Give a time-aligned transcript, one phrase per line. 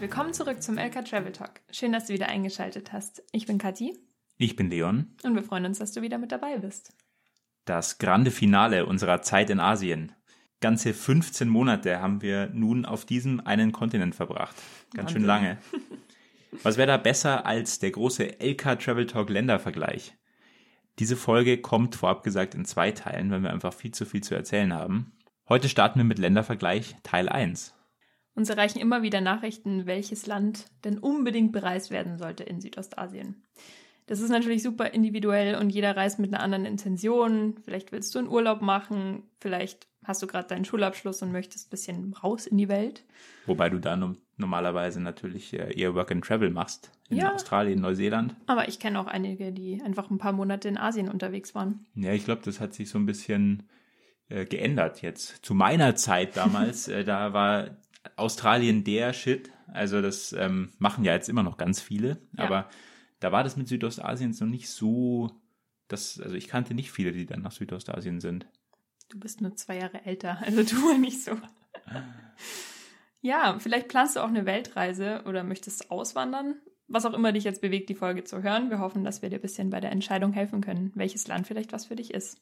[0.00, 1.60] Willkommen zurück zum LK Travel Talk.
[1.72, 3.24] Schön, dass du wieder eingeschaltet hast.
[3.32, 3.98] Ich bin Kathi.
[4.36, 5.08] Ich bin Leon.
[5.24, 6.92] Und wir freuen uns, dass du wieder mit dabei bist.
[7.64, 10.12] Das grande Finale unserer Zeit in Asien.
[10.60, 14.54] Ganze 15 Monate haben wir nun auf diesem einen Kontinent verbracht.
[14.94, 15.22] Ganz Wahnsinn.
[15.22, 15.58] schön lange.
[16.62, 20.16] Was wäre da besser als der große LK Travel Talk Ländervergleich?
[21.00, 24.36] Diese Folge kommt vorab gesagt in zwei Teilen, weil wir einfach viel zu viel zu
[24.36, 25.10] erzählen haben.
[25.48, 27.74] Heute starten wir mit Ländervergleich Teil 1.
[28.38, 33.42] Uns erreichen immer wieder Nachrichten, welches Land denn unbedingt bereist werden sollte in Südostasien.
[34.06, 37.56] Das ist natürlich super individuell und jeder reist mit einer anderen Intention.
[37.64, 41.70] Vielleicht willst du einen Urlaub machen, vielleicht hast du gerade deinen Schulabschluss und möchtest ein
[41.70, 43.02] bisschen raus in die Welt.
[43.46, 43.98] Wobei du da
[44.36, 46.92] normalerweise natürlich äh, eher Work and Travel machst.
[47.08, 48.36] In ja, Australien, Neuseeland.
[48.46, 51.86] Aber ich kenne auch einige, die einfach ein paar Monate in Asien unterwegs waren.
[51.96, 53.64] Ja, ich glaube, das hat sich so ein bisschen
[54.28, 55.44] äh, geändert jetzt.
[55.44, 57.70] Zu meiner Zeit damals, äh, da war
[58.16, 59.50] Australien der Shit.
[59.66, 62.20] Also das ähm, machen ja jetzt immer noch ganz viele.
[62.36, 62.44] Ja.
[62.44, 62.68] Aber
[63.20, 65.30] da war das mit Südostasien noch nicht so.
[65.88, 68.46] Das, also ich kannte nicht viele, die dann nach Südostasien sind.
[69.08, 71.32] Du bist nur zwei Jahre älter, also tu nicht so.
[73.20, 76.56] ja, vielleicht planst du auch eine Weltreise oder möchtest auswandern.
[76.88, 78.70] Was auch immer dich jetzt bewegt, die Folge zu hören.
[78.70, 81.72] Wir hoffen, dass wir dir ein bisschen bei der Entscheidung helfen können, welches Land vielleicht
[81.72, 82.40] was für dich ist.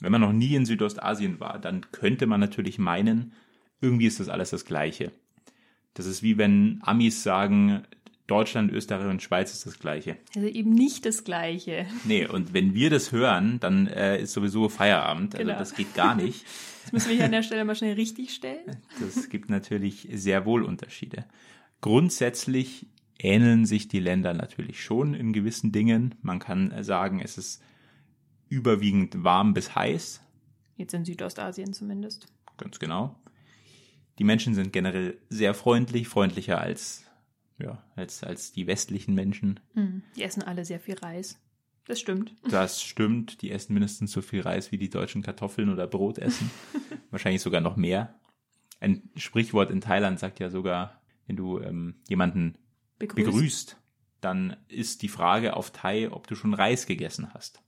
[0.00, 3.34] Wenn man noch nie in Südostasien war, dann könnte man natürlich meinen,
[3.84, 5.12] irgendwie ist das alles das Gleiche.
[5.94, 7.84] Das ist wie wenn Amis sagen,
[8.26, 10.16] Deutschland, Österreich und Schweiz ist das Gleiche.
[10.34, 11.86] Also eben nicht das Gleiche.
[12.04, 15.34] Nee, und wenn wir das hören, dann äh, ist sowieso Feierabend.
[15.34, 15.58] Also genau.
[15.58, 16.44] das geht gar nicht.
[16.84, 18.76] Das müssen wir hier an der Stelle mal schnell richtig stellen.
[19.00, 21.24] Das gibt natürlich sehr wohl Unterschiede.
[21.80, 26.14] Grundsätzlich ähneln sich die Länder natürlich schon in gewissen Dingen.
[26.20, 27.62] Man kann sagen, es ist
[28.50, 30.20] überwiegend warm bis heiß.
[30.76, 32.26] Jetzt in Südostasien zumindest.
[32.58, 33.16] Ganz genau.
[34.18, 37.04] Die Menschen sind generell sehr freundlich, freundlicher als,
[37.58, 39.60] ja, als, als die westlichen Menschen.
[39.74, 41.40] Hm, die essen alle sehr viel Reis.
[41.86, 42.34] Das stimmt.
[42.48, 43.42] Das stimmt.
[43.42, 46.50] Die essen mindestens so viel Reis, wie die deutschen Kartoffeln oder Brot essen.
[47.10, 48.18] Wahrscheinlich sogar noch mehr.
[48.80, 52.58] Ein Sprichwort in Thailand sagt ja sogar, wenn du ähm, jemanden
[52.98, 53.26] begrüßt.
[53.26, 53.76] begrüßt,
[54.20, 57.62] dann ist die Frage auf Thai, ob du schon Reis gegessen hast.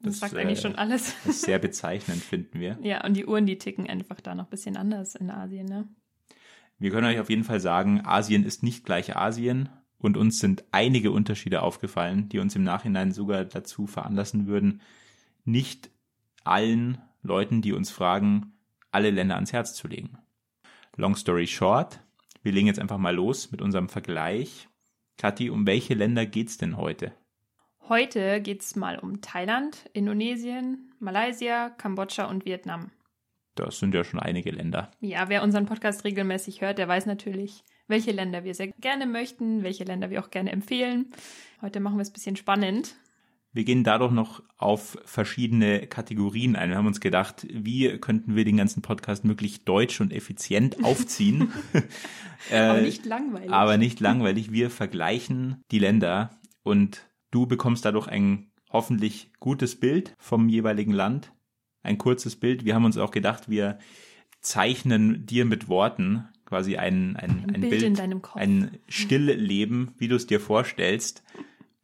[0.00, 1.14] Das, das sagt äh, eigentlich schon alles.
[1.26, 2.78] ist sehr bezeichnend, finden wir.
[2.82, 5.88] Ja, und die Uhren, die ticken einfach da noch ein bisschen anders in Asien, ne?
[6.78, 10.64] Wir können euch auf jeden Fall sagen, Asien ist nicht gleich Asien und uns sind
[10.70, 14.80] einige Unterschiede aufgefallen, die uns im Nachhinein sogar dazu veranlassen würden,
[15.44, 15.90] nicht
[16.44, 18.52] allen Leuten, die uns fragen,
[18.92, 20.18] alle Länder ans Herz zu legen.
[20.96, 22.00] Long story short,
[22.42, 24.68] wir legen jetzt einfach mal los mit unserem Vergleich.
[25.16, 27.12] Kathi, um welche Länder geht's denn heute?
[27.88, 32.90] Heute geht es mal um Thailand, Indonesien, Malaysia, Kambodscha und Vietnam.
[33.54, 34.90] Das sind ja schon einige Länder.
[35.00, 39.62] Ja, wer unseren Podcast regelmäßig hört, der weiß natürlich, welche Länder wir sehr gerne möchten,
[39.62, 41.06] welche Länder wir auch gerne empfehlen.
[41.62, 42.94] Heute machen wir es ein bisschen spannend.
[43.54, 46.68] Wir gehen dadurch noch auf verschiedene Kategorien ein.
[46.68, 51.54] Wir haben uns gedacht, wie könnten wir den ganzen Podcast möglichst deutsch und effizient aufziehen.
[52.52, 53.50] aber nicht langweilig.
[53.50, 54.52] Aber nicht langweilig.
[54.52, 61.32] Wir vergleichen die Länder und Du bekommst dadurch ein hoffentlich gutes Bild vom jeweiligen Land,
[61.82, 62.64] ein kurzes Bild.
[62.64, 63.78] Wir haben uns auch gedacht, wir
[64.40, 70.16] zeichnen dir mit Worten quasi ein, ein, ein, ein Bild, Bild ein Stillleben, wie du
[70.16, 71.22] es dir vorstellst,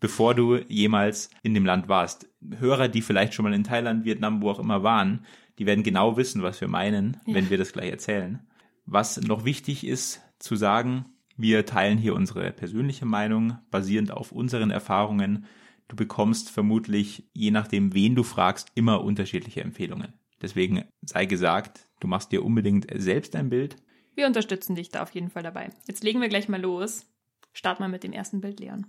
[0.00, 2.28] bevor du jemals in dem Land warst.
[2.58, 5.26] Hörer, die vielleicht schon mal in Thailand, Vietnam, wo auch immer waren,
[5.58, 7.34] die werden genau wissen, was wir meinen, ja.
[7.34, 8.40] wenn wir das gleich erzählen.
[8.86, 11.06] Was noch wichtig ist zu sagen,
[11.36, 15.46] wir teilen hier unsere persönliche Meinung, basierend auf unseren Erfahrungen.
[15.88, 20.12] Du bekommst vermutlich, je nachdem, wen du fragst, immer unterschiedliche Empfehlungen.
[20.40, 23.76] Deswegen sei gesagt, du machst dir unbedingt selbst ein Bild.
[24.14, 25.70] Wir unterstützen dich da auf jeden Fall dabei.
[25.88, 27.06] Jetzt legen wir gleich mal los.
[27.52, 28.86] Start mal mit dem ersten Bild, Leon.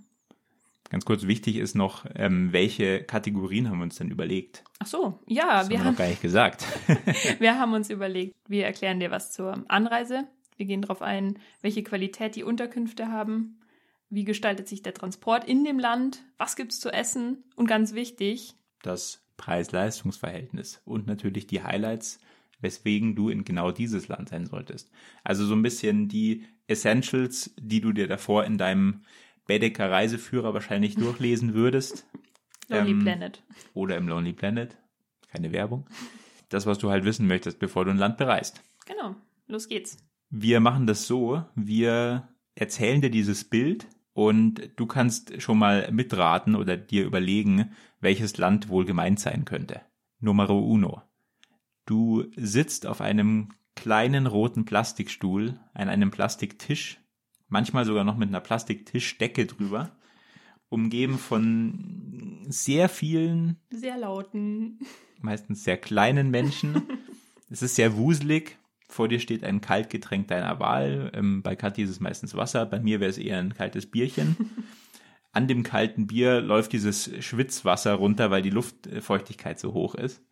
[0.88, 4.62] Ganz kurz wichtig ist noch, ähm, welche Kategorien haben wir uns denn überlegt?
[4.78, 6.64] Ach so, ja, das wir haben wir noch gar nicht gesagt.
[7.40, 11.82] wir haben uns überlegt, wir erklären dir was zur Anreise, wir gehen darauf ein, welche
[11.82, 13.60] Qualität die Unterkünfte haben,
[14.08, 17.94] wie gestaltet sich der Transport in dem Land, was gibt es zu essen und ganz
[17.94, 22.20] wichtig, das Preis-Leistungs-Verhältnis und natürlich die Highlights,
[22.60, 24.90] weswegen du in genau dieses Land sein solltest.
[25.24, 29.02] Also so ein bisschen die Essentials, die du dir davor in deinem
[29.46, 32.06] Bedecker Reiseführer wahrscheinlich durchlesen würdest.
[32.68, 33.42] Lonely ähm, Planet.
[33.74, 34.76] Oder im Lonely Planet.
[35.28, 35.86] Keine Werbung.
[36.48, 38.62] Das, was du halt wissen möchtest, bevor du ein Land bereist.
[38.86, 39.16] Genau.
[39.48, 39.98] Los geht's.
[40.30, 46.54] Wir machen das so, wir erzählen dir dieses Bild und du kannst schon mal mitraten
[46.54, 49.82] oder dir überlegen, welches Land wohl gemeint sein könnte.
[50.20, 51.02] Numero uno.
[51.84, 56.98] Du sitzt auf einem kleinen roten Plastikstuhl an einem Plastiktisch
[57.48, 59.96] manchmal sogar noch mit einer Plastiktischdecke drüber,
[60.68, 64.80] umgeben von sehr vielen, Sehr lauten.
[65.20, 66.82] meistens sehr kleinen Menschen.
[67.50, 68.58] es ist sehr wuselig.
[68.88, 71.10] Vor dir steht ein Kaltgetränk deiner Wahl.
[71.14, 74.36] Ähm, bei Kathi ist es meistens Wasser, bei mir wäre es eher ein kaltes Bierchen.
[75.32, 80.22] An dem kalten Bier läuft dieses Schwitzwasser runter, weil die Luftfeuchtigkeit so hoch ist.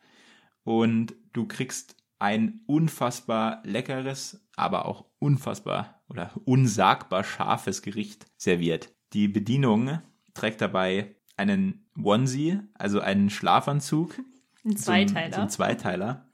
[0.63, 8.95] Und du kriegst ein unfassbar leckeres, aber auch unfassbar oder unsagbar scharfes Gericht serviert.
[9.13, 9.99] Die Bedienung
[10.33, 14.19] trägt dabei einen Onesie, also einen Schlafanzug.
[14.65, 15.35] Ein so ein- Zweiteiler.
[15.37, 16.29] So ein Zweiteiler.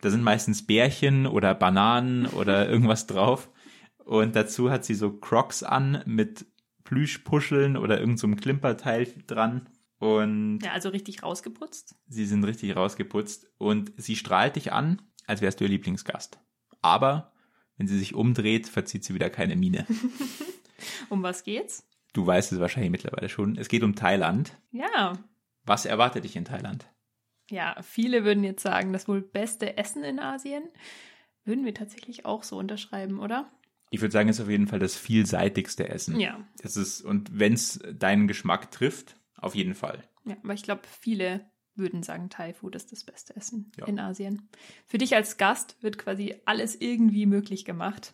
[0.00, 3.50] Da sind meistens Bärchen oder Bananen oder irgendwas drauf.
[4.04, 6.46] Und dazu hat sie so Crocs an mit
[6.84, 9.68] Plüschpuscheln oder irgendeinem so Klimperteil dran.
[9.98, 11.94] Und ja, also richtig rausgeputzt.
[12.08, 13.50] sie sind richtig rausgeputzt.
[13.58, 16.40] Und sie strahlt dich an, als wärst du ihr Lieblingsgast.
[16.80, 17.32] Aber
[17.76, 19.86] wenn sie sich umdreht, verzieht sie wieder keine Miene.
[21.10, 21.86] Um was geht's?
[22.12, 23.56] Du weißt es wahrscheinlich mittlerweile schon.
[23.56, 24.58] Es geht um Thailand.
[24.70, 25.12] Ja.
[25.64, 26.86] Was erwartet dich in Thailand?
[27.50, 30.64] Ja, viele würden jetzt sagen, das wohl beste Essen in Asien.
[31.44, 33.50] Würden wir tatsächlich auch so unterschreiben, oder?
[33.90, 36.18] Ich würde sagen, es ist auf jeden Fall das vielseitigste Essen.
[36.20, 36.46] Ja.
[36.62, 40.04] Es ist, und wenn es deinen Geschmack trifft, auf jeden Fall.
[40.24, 43.86] Ja, aber ich glaube, viele würden sagen, Thai Food ist das beste Essen Ja.
[43.86, 44.48] in Asien.
[44.86, 48.12] Für dich als Gast wird quasi alles irgendwie möglich gemacht.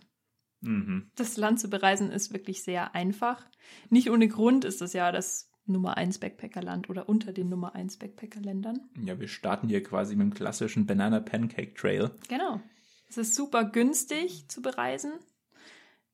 [0.60, 1.10] Mhm.
[1.16, 3.44] Das Land zu bereisen ist wirklich sehr einfach.
[3.90, 7.98] Nicht ohne Grund ist es ja das Nummer 1 Backpackerland oder unter den Nummer 1
[7.98, 8.80] Backpackerländern.
[9.04, 12.10] Ja, wir starten hier quasi mit dem klassischen Banana Pancake Trail.
[12.28, 12.60] Genau.
[13.08, 15.12] Es ist super günstig zu bereisen.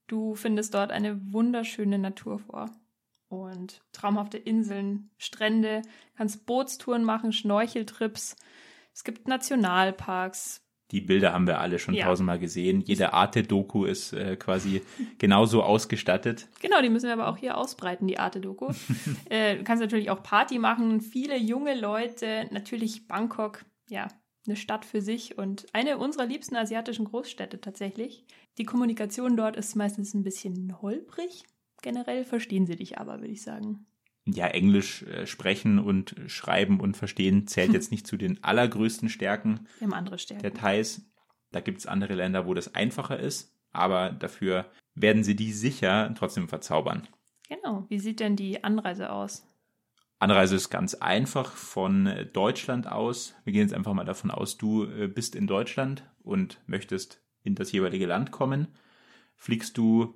[0.06, 2.70] Du findest dort eine wunderschöne Natur vor.
[3.28, 5.82] Und traumhafte Inseln, Strände,
[6.16, 8.36] kannst Bootstouren machen, Schnorcheltrips.
[8.92, 10.61] Es gibt Nationalparks.
[10.92, 12.04] Die Bilder haben wir alle schon Ja.
[12.04, 12.82] tausendmal gesehen.
[12.82, 14.82] Jede Arte-Doku ist äh, quasi
[15.18, 16.48] genauso ausgestattet.
[16.60, 18.72] Genau, die müssen wir aber auch hier ausbreiten, die Arte-Doku.
[19.30, 24.08] äh, du kannst natürlich auch Party machen, viele junge Leute, natürlich Bangkok, ja,
[24.46, 28.26] eine Stadt für sich und eine unserer liebsten asiatischen Großstädte tatsächlich.
[28.58, 31.44] Die Kommunikation dort ist meistens ein bisschen holprig.
[31.80, 33.86] Generell verstehen sie dich aber, würde ich sagen.
[34.24, 39.66] Ja, Englisch äh, sprechen und schreiben und verstehen zählt jetzt nicht zu den allergrößten Stärken
[39.78, 40.42] Wir haben andere Stärken.
[40.42, 41.02] der Thais.
[41.50, 46.14] Da gibt es andere Länder, wo das einfacher ist, aber dafür werden sie die sicher
[46.16, 47.08] trotzdem verzaubern.
[47.48, 47.84] Genau.
[47.88, 49.46] Wie sieht denn die Anreise aus?
[50.18, 53.34] Anreise ist ganz einfach von äh, Deutschland aus.
[53.44, 57.56] Wir gehen jetzt einfach mal davon aus, du äh, bist in Deutschland und möchtest in
[57.56, 58.68] das jeweilige Land kommen.
[59.34, 60.14] Fliegst du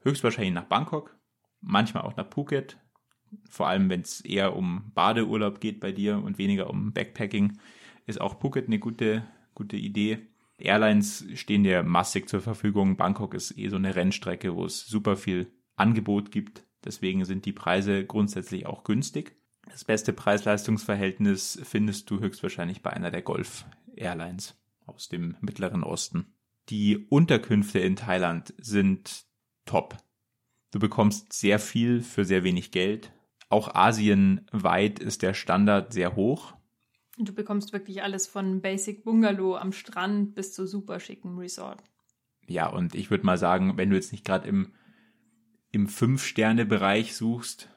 [0.00, 1.18] höchstwahrscheinlich nach Bangkok,
[1.60, 2.78] manchmal auch nach Phuket.
[3.48, 7.58] Vor allem, wenn es eher um Badeurlaub geht bei dir und weniger um Backpacking,
[8.06, 9.24] ist auch Phuket eine gute,
[9.54, 10.18] gute Idee.
[10.58, 12.96] Airlines stehen dir massig zur Verfügung.
[12.96, 16.64] Bangkok ist eh so eine Rennstrecke, wo es super viel Angebot gibt.
[16.84, 19.36] Deswegen sind die Preise grundsätzlich auch günstig.
[19.70, 24.56] Das beste Preis-Leistungs-Verhältnis findest du höchstwahrscheinlich bei einer der Golf-Airlines
[24.86, 26.34] aus dem Mittleren Osten.
[26.68, 29.24] Die Unterkünfte in Thailand sind
[29.64, 29.96] top.
[30.70, 33.12] Du bekommst sehr viel für sehr wenig Geld.
[33.52, 36.54] Auch asienweit ist der Standard sehr hoch.
[37.18, 41.82] Du bekommst wirklich alles von Basic Bungalow am Strand bis zu super schicken Resort.
[42.46, 44.72] Ja, und ich würde mal sagen, wenn du jetzt nicht gerade im,
[45.70, 47.68] im Fünf-Sterne-Bereich suchst,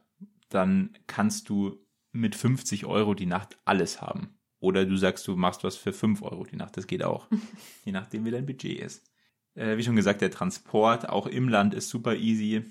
[0.47, 4.39] dann kannst du mit 50 Euro die Nacht alles haben.
[4.59, 6.77] Oder du sagst, du machst was für 5 Euro die Nacht.
[6.77, 7.27] Das geht auch.
[7.83, 9.11] je nachdem, wie dein Budget ist.
[9.55, 12.63] Äh, wie schon gesagt, der Transport auch im Land ist super easy.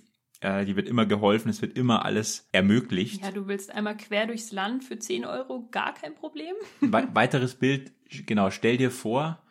[0.45, 3.23] Äh, die wird immer geholfen, es wird immer alles ermöglicht.
[3.23, 6.55] Ja, du willst einmal quer durchs Land für 10 Euro, gar kein Problem.
[6.83, 7.93] We weiteres Bild,
[8.27, 9.43] genau, stell dir vor,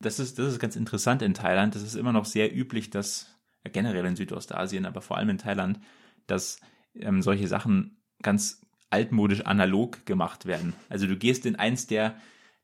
[0.00, 1.74] das ist, das ist ganz interessant in Thailand.
[1.74, 3.34] Das ist immer noch sehr üblich, dass
[3.64, 5.80] ja, generell in Südostasien, aber vor allem in Thailand,
[6.26, 6.60] dass
[6.94, 8.60] ähm, solche Sachen ganz
[8.90, 10.74] altmodisch analog gemacht werden.
[10.90, 12.16] Also du gehst in eins der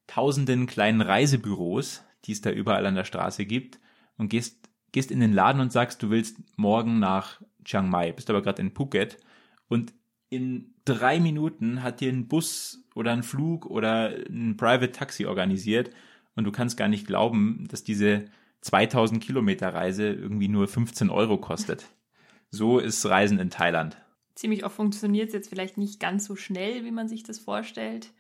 [0.07, 3.81] tausenden kleinen Reisebüros, die es da überall an der Straße gibt,
[4.19, 4.60] und gehst,
[4.93, 8.63] gehst in den Laden und sagst, du willst morgen nach Chiang Mai, bist aber gerade
[8.63, 9.19] in Phuket
[9.69, 9.93] und
[10.29, 15.91] in drei Minuten hat dir ein Bus oder ein Flug oder ein Private Taxi organisiert
[16.37, 18.27] und du kannst gar nicht glauben, dass diese
[18.63, 21.87] 2000 Kilometer Reise irgendwie nur 15 Euro kostet.
[22.51, 23.97] So ist Reisen in Thailand.
[24.35, 28.13] Ziemlich oft funktioniert es jetzt vielleicht nicht ganz so schnell, wie man sich das vorstellt.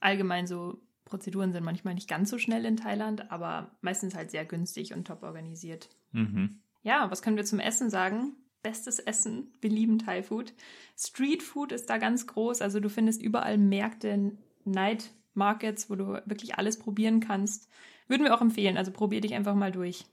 [0.00, 4.44] Allgemein so Prozeduren sind manchmal nicht ganz so schnell in Thailand, aber meistens halt sehr
[4.44, 5.90] günstig und top organisiert.
[6.12, 6.62] Mhm.
[6.82, 8.36] Ja, was können wir zum Essen sagen?
[8.62, 9.52] Bestes Essen.
[9.60, 10.54] Wir lieben Thai Food.
[10.96, 12.62] Street Food ist da ganz groß.
[12.62, 14.32] Also du findest überall Märkte,
[14.64, 17.68] Night Markets, wo du wirklich alles probieren kannst.
[18.08, 18.76] Würden wir auch empfehlen.
[18.76, 20.04] Also probier dich einfach mal durch.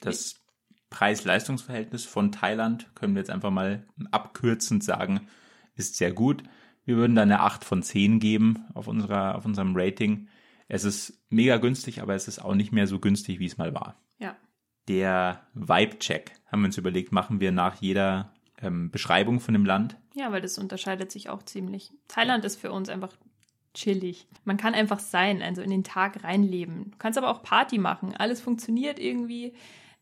[0.00, 0.40] Das
[0.90, 5.28] Preis-Leistungs-Verhältnis von Thailand, können wir jetzt einfach mal abkürzend sagen,
[5.74, 6.42] ist sehr gut.
[6.88, 10.26] Wir würden da eine 8 von 10 geben auf, unserer, auf unserem Rating.
[10.68, 13.74] Es ist mega günstig, aber es ist auch nicht mehr so günstig, wie es mal
[13.74, 14.00] war.
[14.18, 14.34] Ja.
[14.88, 19.98] Der Vibe-Check, haben wir uns überlegt, machen wir nach jeder ähm, Beschreibung von dem Land.
[20.14, 21.92] Ja, weil das unterscheidet sich auch ziemlich.
[22.08, 23.14] Thailand ist für uns einfach
[23.74, 24.26] chillig.
[24.46, 26.92] Man kann einfach sein, also in den Tag reinleben.
[26.92, 28.16] Du kannst aber auch Party machen.
[28.16, 29.52] Alles funktioniert irgendwie.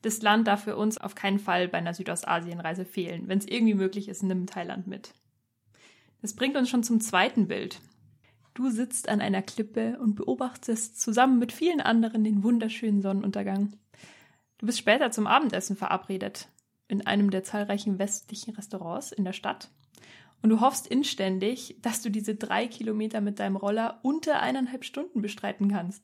[0.02, 3.26] Das Land darf für uns auf keinen Fall bei einer Südostasienreise fehlen.
[3.26, 5.14] Wenn es irgendwie möglich ist, nimm Thailand mit.
[6.22, 7.80] Das bringt uns schon zum zweiten Bild.
[8.54, 13.74] Du sitzt an einer Klippe und beobachtest zusammen mit vielen anderen den wunderschönen Sonnenuntergang.
[14.58, 16.48] Du bist später zum Abendessen verabredet
[16.88, 19.70] in einem der zahlreichen westlichen Restaurants in der Stadt.
[20.42, 25.20] Und du hoffst inständig, dass du diese drei Kilometer mit deinem Roller unter eineinhalb Stunden
[25.20, 26.02] bestreiten kannst.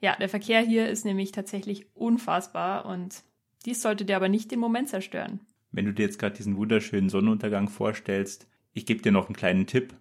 [0.00, 3.22] Ja, der Verkehr hier ist nämlich tatsächlich unfassbar und
[3.64, 5.40] dies sollte dir aber nicht den Moment zerstören.
[5.72, 9.66] Wenn du dir jetzt gerade diesen wunderschönen Sonnenuntergang vorstellst, ich gebe dir noch einen kleinen
[9.66, 9.94] Tipp.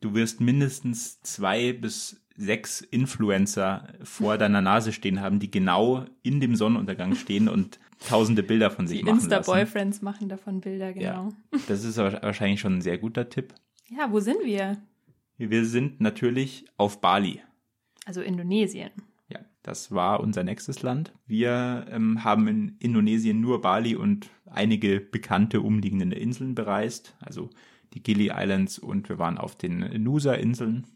[0.00, 6.40] Du wirst mindestens zwei bis sechs Influencer vor deiner Nase stehen haben, die genau in
[6.40, 11.28] dem Sonnenuntergang stehen und tausende Bilder von sich Die machen Insta-Boyfriends machen davon Bilder, genau.
[11.52, 13.54] Ja, das ist wahrscheinlich schon ein sehr guter Tipp.
[13.90, 14.78] Ja, wo sind wir?
[15.38, 17.42] Wir sind natürlich auf Bali.
[18.04, 18.90] Also Indonesien.
[19.28, 21.12] Ja, das war unser nächstes Land.
[21.26, 27.50] Wir ähm, haben in Indonesien nur Bali und einige bekannte umliegende Inseln bereist, also
[27.94, 30.86] die Gili Islands und wir waren auf den Nusa-Inseln.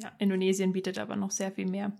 [0.00, 1.92] Ja, Indonesien bietet aber noch sehr viel mehr.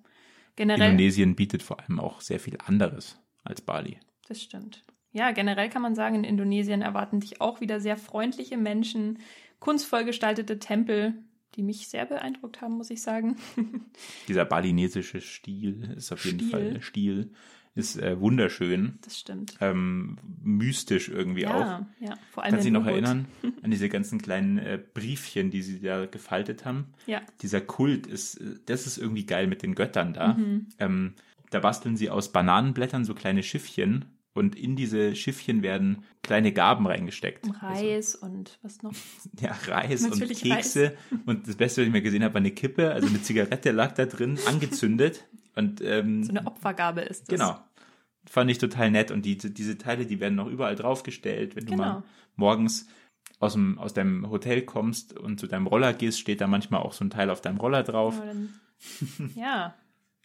[0.56, 3.98] Generell, Indonesien bietet vor allem auch sehr viel anderes als Bali.
[4.28, 4.84] das stimmt.
[5.12, 9.20] Ja, generell kann man sagen, in Indonesien erwarten dich auch wieder sehr freundliche Menschen,
[9.58, 11.14] kunstvoll gestaltete Tempel,
[11.54, 13.36] die mich sehr beeindruckt haben, muss ich sagen.
[14.28, 16.50] Dieser balinesische Stil ist auf jeden Stil.
[16.50, 17.32] Fall Stil,
[17.78, 19.56] ist äh, wunderschön, Das stimmt.
[19.60, 21.60] ähm, mystisch irgendwie auch.
[21.60, 22.18] Ja, ja.
[22.32, 23.26] Vor allem Kannst du dich noch erinnern
[23.62, 26.92] an diese ganzen kleinen äh, Briefchen, die sie da gefaltet haben?
[27.06, 27.22] Ja.
[27.40, 30.34] Dieser Kult ist, äh, das ist irgendwie geil mit den Göttern da.
[30.34, 30.66] Mhm.
[30.78, 31.14] Ähm,
[31.50, 34.04] da basteln sie aus Bananenblättern so kleine Schiffchen
[34.34, 37.44] und in diese Schiffchen werden kleine Gaben reingesteckt.
[37.44, 38.92] Also, Reis und was noch?
[39.40, 40.94] ja, Reis und Kekse.
[41.26, 43.92] Und das Beste, was ich mir gesehen habe, war eine Kippe, also eine Zigarette lag
[43.94, 45.24] da drin, angezündet.
[45.56, 47.38] Und ähm, So eine Opfergabe ist das.
[47.38, 47.58] Genau.
[48.30, 49.10] Fand ich total nett.
[49.10, 51.56] Und die, diese Teile, die werden noch überall draufgestellt.
[51.56, 51.84] Wenn du Genau.
[51.84, 52.02] mal
[52.36, 52.86] morgens
[53.40, 56.92] aus, dem, aus deinem Hotel kommst und zu deinem Roller gehst, steht da manchmal auch
[56.92, 58.20] so ein Teil auf deinem Roller drauf.
[58.24, 58.54] Dann,
[59.34, 59.74] ja.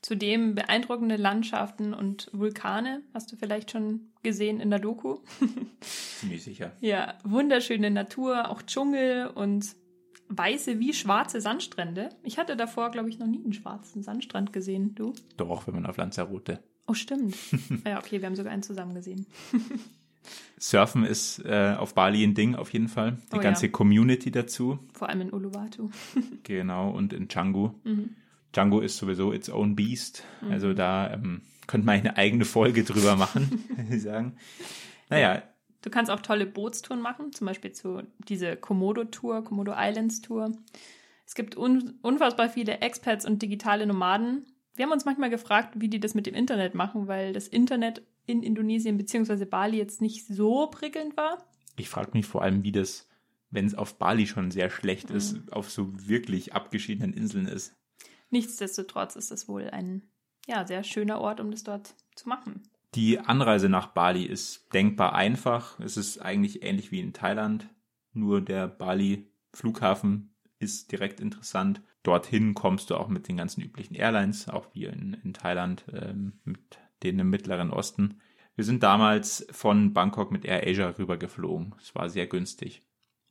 [0.01, 5.19] Zudem beeindruckende Landschaften und Vulkane hast du vielleicht schon gesehen in der Doku.
[5.79, 6.73] Ziemlich sicher.
[6.81, 9.75] Ja, wunderschöne Natur, auch Dschungel und
[10.27, 12.09] weiße wie schwarze Sandstrände.
[12.21, 14.93] Ich hatte davor, glaube ich, noch nie einen schwarzen Sandstrand gesehen.
[14.93, 15.13] Du?
[15.37, 16.59] Doch, wenn man auf Lanzarote.
[16.87, 17.35] Oh, stimmt.
[17.85, 19.25] ja, okay, wir haben sogar einen zusammen gesehen.
[20.57, 23.17] Surfen ist äh, auf Bali ein Ding auf jeden Fall.
[23.31, 23.41] Die Oh ja.
[23.41, 24.79] ganze Community dazu.
[24.93, 25.89] Vor allem in Uluwatu.
[26.43, 26.89] Genau.
[26.91, 27.71] Und in Canggu.
[27.83, 28.15] Mhm.
[28.53, 30.23] Django ist sowieso its own beast.
[30.49, 34.37] Also da ähm, könnte man eine eigene Folge drüber machen, würde ich sagen.
[35.09, 35.41] Naja,
[35.81, 40.53] Du kannst auch tolle Bootstouren machen, zum Beispiel zu diese Komodo-Tour, Komodo Islands-Tour.
[41.25, 44.45] Es gibt un unfassbar viele Expats und digitale Nomaden.
[44.75, 48.01] Wir haben uns manchmal gefragt, wie die das mit dem Internet machen, weil das Internet
[48.25, 49.45] in Indonesien bzw.
[49.45, 51.37] Bali jetzt nicht so prickelnd war.
[51.75, 53.07] ich frage mich vor allem, wie das,
[53.51, 55.15] wenn es auf Bali schon sehr schlecht Mhm.
[55.15, 57.75] ist, auf so wirklich abgeschiedenen Inseln ist.
[58.29, 60.03] Nichtsdestotrotz ist es wohl ein
[60.47, 62.63] ja, sehr schöner Ort, um das dort zu machen.
[62.95, 65.79] Die Anreise nach Bali ist denkbar einfach.
[65.79, 67.67] Es ist eigentlich ähnlich wie in Thailand,
[68.13, 70.32] nur der Bali-Flughafen
[70.63, 71.81] ist direkt interessant.
[72.03, 76.33] Dorthin kommst du auch mit den ganzen üblichen Airlines, auch wie in, in Thailand, ähm,
[76.43, 78.19] mit denen im Mittleren Osten.
[78.55, 81.75] Wir sind damals von Bangkok mit Air Asia rübergeflogen.
[81.79, 82.83] Es war sehr günstig.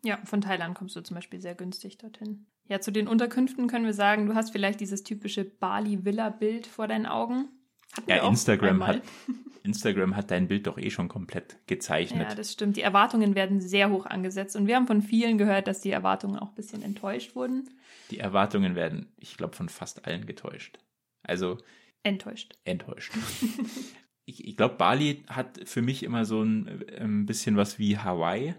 [0.05, 2.47] Ja, von Thailand kommst du zum Beispiel sehr günstig dorthin.
[2.69, 7.07] Ja, zu den Unterkünften können wir sagen, du hast vielleicht dieses typische Bali-Villa-Bild vor deinen
[7.07, 7.49] Augen.
[7.97, 9.03] Hatten Ja, Instagram hat,
[9.63, 12.29] Instagram hat dein Bild doch eh schon komplett gezeichnet.
[12.31, 12.77] Ja, das stimmt.
[12.77, 16.39] Die Erwartungen werden sehr hoch angesetzt und wir haben von vielen gehört, dass die Erwartungen
[16.39, 17.69] auch ein bisschen enttäuscht wurden.
[18.11, 20.79] Die Erwartungen werden, ich glaube, von fast allen getäuscht.
[21.23, 21.59] Also
[22.03, 22.55] Enttäuscht.
[22.65, 23.13] enttäuscht.
[24.25, 28.55] ich ich glaube, Bali hat für mich immer so ein ähm, bisschen was wie Hawaii,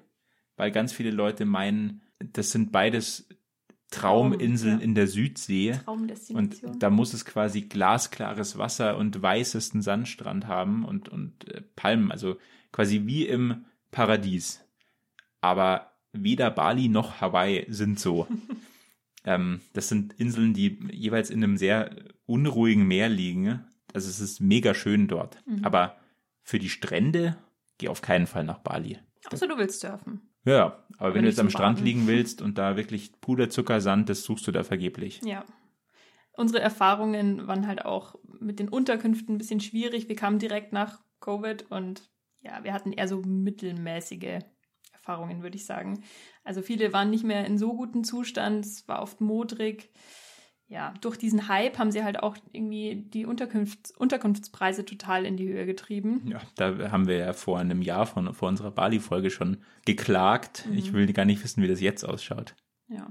[0.56, 3.28] weil ganz viele Leute meinen, das sind beides
[3.94, 4.86] Trauminseln Traum, ja.
[4.86, 5.80] in der Südsee.
[6.34, 12.12] Und da muss es quasi glasklares Wasser und weißesten Sandstrand haben und, und äh, Palmen,
[12.12, 12.38] also
[12.72, 14.66] quasi wie im Paradies.
[15.42, 18.28] Aber weder Bali noch Hawaii sind so.
[19.26, 21.96] ähm, das sind Inseln, die jeweils in einem sehr
[22.26, 23.66] unruhigen Meer liegen.
[23.94, 25.38] Also es ist mega schön dort.
[25.46, 25.64] Mhm.
[25.64, 25.98] Aber
[26.42, 27.38] für die Strände
[27.78, 29.00] geh auf keinen Fall nach Bali.
[29.32, 30.33] Außer du willst surfen.
[30.46, 31.86] Ja, aber, Aber wenn du jetzt am Strand Baden.
[31.86, 35.22] liegen willst und da wirklich Puderzucker, Sand, das suchst du da vergeblich.
[35.24, 35.46] Ja.
[36.36, 40.10] Unsere Erfahrungen waren halt auch mit den Unterkünften ein bisschen schwierig.
[40.10, 42.10] Wir kamen direkt nach Covid und
[42.42, 44.40] ja, wir hatten eher so mittelmäßige
[44.92, 46.04] Erfahrungen, würde ich sagen.
[46.44, 49.92] Also viele waren nicht mehr in so gutem Zustand, es war oft modrig.
[50.70, 55.48] Ja, durch diesen Hype haben sie halt auch irgendwie die Unterkunfts Unterkunftspreise total in die
[55.48, 56.24] Höhe getrieben.
[56.26, 60.66] Ja, da haben wir ja vor einem Jahr von, vor unserer Bali-Folge schon geklagt.
[60.68, 60.78] Mhm.
[60.78, 62.56] Ich will gar nicht wissen, wie das jetzt ausschaut.
[62.88, 63.08] Ja,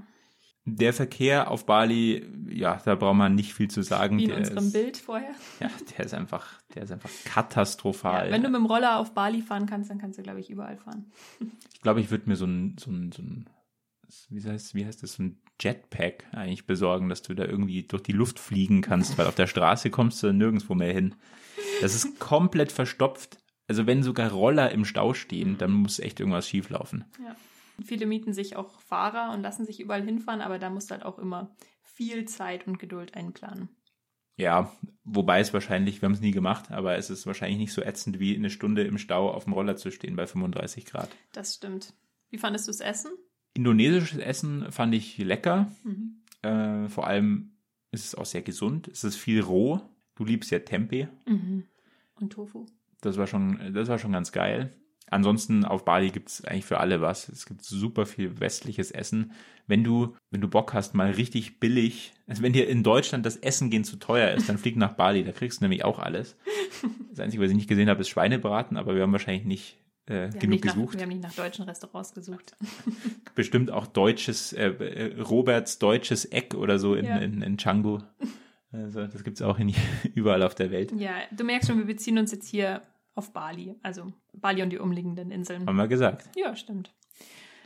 [0.65, 4.17] Der Verkehr auf Bali, ja, da braucht man nicht viel zu sagen.
[4.17, 5.33] wie in der unserem ist, Bild vorher.
[5.59, 8.27] Ja, der ist einfach, der ist einfach katastrophal.
[8.27, 10.49] Ja, wenn du mit dem Roller auf Bali fahren kannst, dann kannst du, glaube ich,
[10.49, 11.11] überall fahren.
[11.73, 13.45] ich glaube, ich würde mir so ein, so ein, so ein
[14.29, 18.03] wie heißt, wie heißt das, so ein Jetpack eigentlich besorgen, dass du da irgendwie durch
[18.03, 21.15] die Luft fliegen kannst, weil auf der Straße kommst du nirgendwo mehr hin.
[21.81, 23.37] Das ist komplett verstopft.
[23.67, 27.05] Also wenn sogar Roller im Stau stehen, dann muss echt irgendwas schieflaufen.
[27.23, 27.35] Ja.
[27.83, 31.03] Viele mieten sich auch Fahrer und lassen sich überall hinfahren, aber da musst du halt
[31.03, 33.69] auch immer viel Zeit und Geduld einplanen.
[34.35, 37.81] Ja, wobei es wahrscheinlich, wir haben es nie gemacht, aber es ist wahrscheinlich nicht so
[37.81, 41.09] ätzend wie eine Stunde im Stau auf dem Roller zu stehen bei 35 Grad.
[41.33, 41.93] Das stimmt.
[42.29, 43.11] Wie fandest du das Essen?
[43.53, 45.71] Indonesisches Essen fand ich lecker.
[45.83, 46.15] Mhm.
[46.41, 47.51] Äh, vor allem
[47.91, 48.87] ist es auch sehr gesund.
[48.87, 49.81] Es ist viel roh.
[50.15, 51.07] Du liebst ja Tempeh.
[51.27, 51.63] Mhm.
[52.15, 52.65] Und Tofu?
[53.01, 54.71] Das war schon, das war schon ganz geil.
[55.09, 57.29] Ansonsten auf Bali gibt es eigentlich für alle was.
[57.29, 59.31] Es gibt super viel westliches Essen.
[59.67, 63.37] Wenn du, wenn du Bock hast, mal richtig billig, also wenn dir in Deutschland das
[63.37, 66.35] Essen gehen zu teuer ist, dann flieg nach Bali, da kriegst du nämlich auch alles.
[67.11, 70.29] Das Einzige, was ich nicht gesehen habe, ist Schweinebraten, aber wir haben wahrscheinlich nicht äh,
[70.29, 70.95] genug nicht nach, gesucht.
[70.95, 72.55] wir haben nicht nach deutschen Restaurants gesucht.
[73.35, 77.17] Bestimmt auch deutsches, äh, äh, Roberts deutsches Eck oder so in, Ja.
[77.17, 77.99] in, in Canggu.
[78.71, 79.73] Also das gibt's auch in,
[80.15, 80.91] überall auf der Welt.
[80.97, 82.81] Ja, du merkst schon, wir beziehen uns jetzt hier
[83.15, 83.75] auf Bali.
[83.83, 85.65] Also Bali und die umliegenden Inseln.
[85.67, 86.29] Haben wir gesagt.
[86.35, 86.91] Ja, stimmt.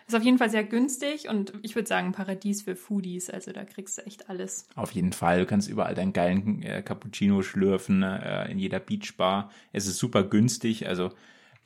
[0.06, 3.30] Ist auf jeden Fall sehr günstig und ich würde sagen, ein Paradies für Foodies.
[3.30, 4.66] Also da kriegst du echt alles.
[4.76, 5.40] Auf jeden Fall.
[5.40, 9.52] Du kannst überall deinen geilen äh, Cappuccino schlürfen, äh, in jeder Beachbar.
[9.74, 10.88] Es ist super günstig.
[10.88, 11.12] Also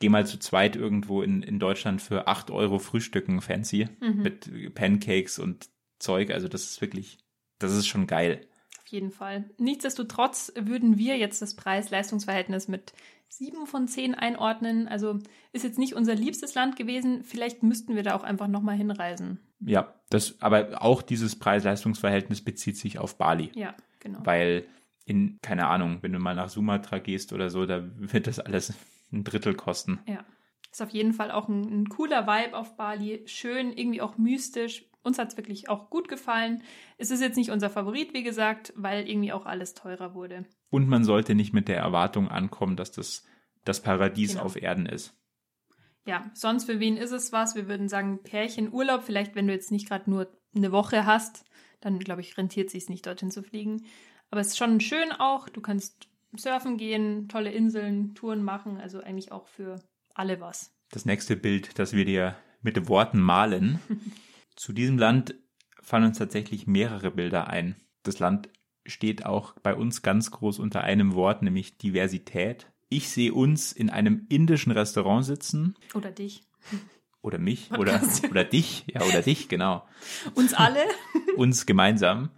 [0.02, 5.38] geh mal zu zweit irgendwo in, in Deutschland für 8 Euro frühstücken, fancy, mit Pancakes
[5.38, 5.68] und
[6.00, 6.32] Zeug.
[6.32, 7.18] Also das ist wirklich,
[7.60, 8.40] das ist schon geil.
[8.80, 9.48] Auf jeden Fall.
[9.58, 12.92] Nichtsdestotrotz würden wir jetzt das Preis-Leistungs-Verhältnis mit
[13.28, 14.88] sieben von zehn einordnen.
[14.88, 15.20] Also
[15.52, 17.22] ist jetzt nicht unser liebstes Land gewesen.
[17.22, 19.38] Vielleicht müssten wir da auch einfach nochmal hinreisen.
[19.60, 23.52] Ja, das, aber auch dieses Preis-Leistungs-Verhältnis bezieht sich auf Bali.
[23.54, 24.18] Ja, genau.
[24.24, 24.66] Weil
[25.04, 28.74] in, keine Ahnung, wenn du mal nach Sumatra gehst oder so, da wird das alles
[29.12, 30.00] ein Drittel kosten.
[30.06, 30.24] Ja.
[30.70, 33.22] Ist auf jeden Fall auch ein, ein cooler Vibe auf Bali.
[33.26, 34.86] Schön, irgendwie auch mystisch.
[35.02, 36.62] Uns hat es wirklich auch gut gefallen.
[36.96, 40.46] Es ist jetzt nicht unser Favorit, wie gesagt, weil irgendwie auch alles teurer wurde.
[40.70, 43.24] Und man sollte nicht mit der Erwartung ankommen, dass das
[43.64, 44.44] das Paradies Genau.
[44.44, 45.14] auf Erden ist.
[46.06, 47.54] Ja, sonst für wen ist es was?
[47.54, 51.44] Wir würden sagen, Pärchenurlaub, vielleicht wenn du jetzt nicht gerade nur eine Woche hast,
[51.80, 53.84] dann glaube ich, rentiert sich nicht dorthin zu fliegen.
[54.30, 55.48] Aber es ist schon schön auch.
[55.48, 59.80] Du kannst surfen gehen, tolle Inseln, Touren machen, also eigentlich auch für
[60.14, 60.74] alle was.
[60.90, 63.78] Das nächste Bild, das wir dir mit Worten malen.
[64.56, 65.34] Zu diesem Land
[65.80, 67.76] fallen uns tatsächlich mehrere Bilder ein.
[68.02, 68.50] Das Land
[68.86, 72.70] steht auch bei uns ganz groß unter einem Wort, nämlich Diversität.
[72.88, 76.42] Ich sehe uns in einem indischen Restaurant sitzen Oder dich.
[77.22, 79.86] oder mich oder, oder dich, ja, oder dich, genau.
[80.34, 80.80] Uns alle.
[81.36, 82.30] uns gemeinsam.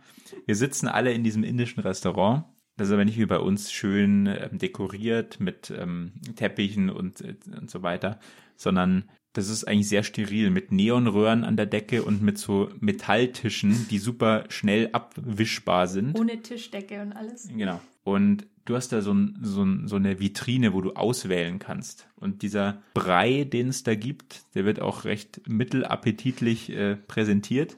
[0.47, 2.45] Wir sitzen alle in diesem indischen Restaurant.
[2.77, 7.37] Das ist aber nicht wie bei uns schön ähm, dekoriert mit ähm, Teppichen und, äh,
[7.57, 8.19] und so weiter,
[8.57, 13.89] sondern das ist eigentlich sehr steril mit Neonröhren an der Decke und mit so Metalltischen,
[13.91, 16.19] die super schnell abwischbar sind.
[16.19, 17.49] Ohne Tischdecke und alles.
[17.49, 17.81] Genau.
[18.05, 22.07] Und du hast da so, ein, so, ein, so eine Vitrine, wo du auswählen kannst.
[22.17, 27.77] Und dieser Brei, den es da gibt, der wird auch recht mittelappetitlich äh, präsentiert.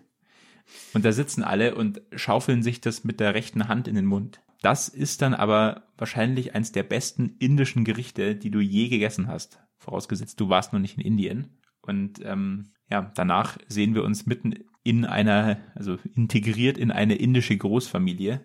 [0.93, 4.41] Und da sitzen alle und schaufeln sich das mit der rechten Hand in den Mund.
[4.63, 9.61] Das ist dann aber wahrscheinlich eins der besten indischen Gerichte, die du je gegessen hast.
[9.79, 11.59] Vorausgesetzt, du warst noch nicht in Indien.
[11.83, 17.57] Und ähm, ja, danach sehen wir uns mitten in einer, also integriert in eine indische
[17.57, 18.45] Großfamilie.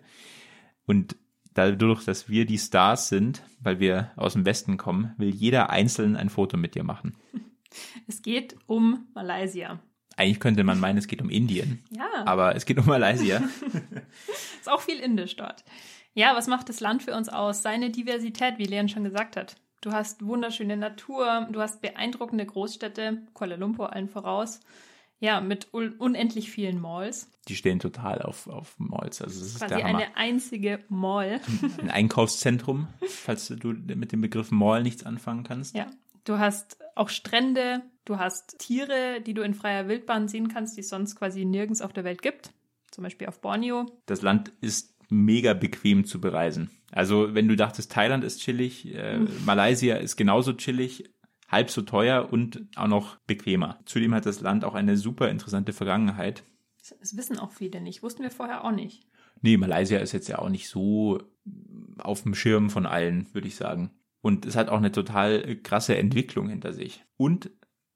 [0.86, 1.16] Und
[1.54, 6.16] dadurch, dass wir die Stars sind, weil wir aus dem Westen kommen, will jeder einzeln
[6.16, 7.16] ein Foto mit dir machen.
[8.06, 9.80] Es geht um Malaysia.
[10.18, 13.42] Eigentlich könnte man meinen, es geht um Indien, Ja, aber es geht um Malaysia.
[14.60, 15.64] ist auch viel Indisch dort.
[16.14, 17.62] Ja, was macht das Land für uns aus?
[17.62, 19.56] Seine Diversität, wie Leon schon gesagt hat.
[19.80, 24.60] Du hast wunderschöne Natur, du hast beeindruckende Großstädte, Kuala Lumpur allen voraus.
[25.18, 27.30] Ja, mit un unendlich vielen Malls.
[27.48, 29.22] Die stehen total auf, auf Malls.
[29.22, 31.40] Also das ist Quasi eine einzige Mall.
[31.80, 35.76] Ein Einkaufszentrum, falls du mit dem Begriff Mall nichts anfangen kannst.
[35.76, 35.86] Ja,
[36.24, 40.80] Du hast auch Strände, du hast Tiere, die du in freier Wildbahn sehen kannst, die
[40.82, 42.52] es sonst quasi nirgends auf der Welt gibt.
[42.92, 43.86] Zum Beispiel auf Borneo.
[44.06, 46.70] Das Land ist mega bequem zu bereisen.
[46.90, 51.10] Also wenn du dachtest, Thailand ist chillig, äh, Malaysia ist genauso chillig,
[51.48, 53.80] halb so teuer und auch noch bequemer.
[53.84, 56.42] Zudem hat das Land auch eine super interessante Vergangenheit.
[56.98, 58.02] Das wissen auch viele nicht.
[58.02, 59.06] Wussten wir vorher auch nicht.
[59.42, 61.22] Nee, Malaysia ist jetzt ja auch nicht so
[61.98, 63.90] auf dem Schirm von allen, würde ich sagen.
[64.20, 67.04] Und es hat auch eine total krasse Entwicklung hinter sich.
[67.16, 67.50] Und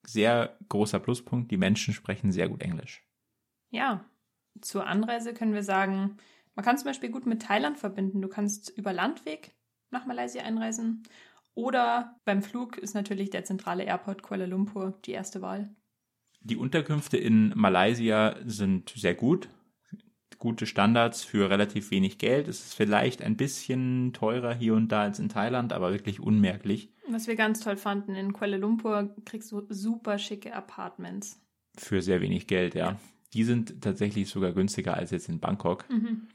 [0.05, 3.05] sehr großer Pluspunkt, die Menschen sprechen sehr gut Englisch.
[3.71, 4.05] Ja,
[4.61, 6.17] zur Anreise können wir sagen,
[6.57, 8.21] man kann zum Beispiel gut mit Thailand verbinden.
[8.23, 9.55] Du kannst über Landweg
[9.91, 11.03] nach Malaysia einreisen.
[11.55, 15.71] Oder beim Flug ist natürlich der zentrale Airport Kuala Lumpur die erste Wahl.
[16.41, 19.49] Die Unterkünfte in Malaysia sind sehr gut.
[20.39, 22.47] Gute Standards für relativ wenig Geld.
[22.47, 26.91] Es ist vielleicht ein bisschen teurer hier und da als in Thailand, aber wirklich unmerklich.
[27.09, 31.41] Was wir ganz toll fanden, in Kuala Lumpur kriegst du super schicke Apartments.
[31.79, 32.99] Für sehr wenig Geld, ja.
[33.33, 36.29] Die sind tatsächlich sogar günstiger als jetzt in Bangkok, Mhm.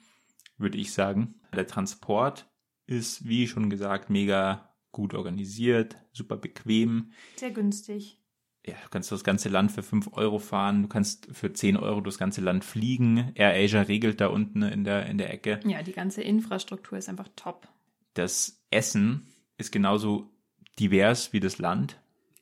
[0.61, 1.35] Würde ich sagen.
[1.53, 2.49] Der Transport
[2.87, 7.11] ist, wie schon gesagt, mega gut organisiert, super bequem.
[7.37, 8.17] Sehr günstig.
[8.65, 12.01] Ja, du kannst das ganze Land für 5 Euro fahren, du kannst für 10 Euro
[12.01, 13.31] das ganze Land fliegen.
[13.33, 15.59] Air Asia regelt da unten in der, in der Ecke.
[15.65, 17.67] Ja, die ganze Infrastruktur ist einfach top.
[18.13, 19.25] Das Essen
[19.57, 20.29] ist genauso
[20.77, 21.99] divers wie das Land.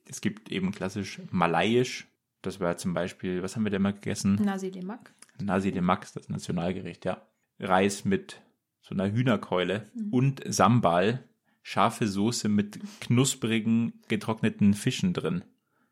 [0.10, 2.08] Es gibt eben klassisch Malayisch.
[2.42, 4.36] Das war zum Beispiel, was haben wir denn mal gegessen?
[4.36, 5.14] Nasi Lemak.
[5.40, 7.29] Nasi Lemak, das Nationalgericht, ja.
[7.60, 8.42] Reis mit
[8.82, 11.24] so einer Hühnerkeule und Sambal,
[11.62, 15.44] scharfe Soße mit knusprigen, getrockneten Fischen drin.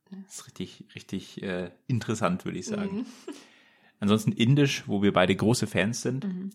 [0.09, 2.97] Das ist richtig, richtig äh, interessant, würde ich sagen.
[2.99, 3.05] Mhm.
[3.99, 6.23] Ansonsten Indisch, wo wir beide große Fans sind.
[6.25, 6.51] Mhm.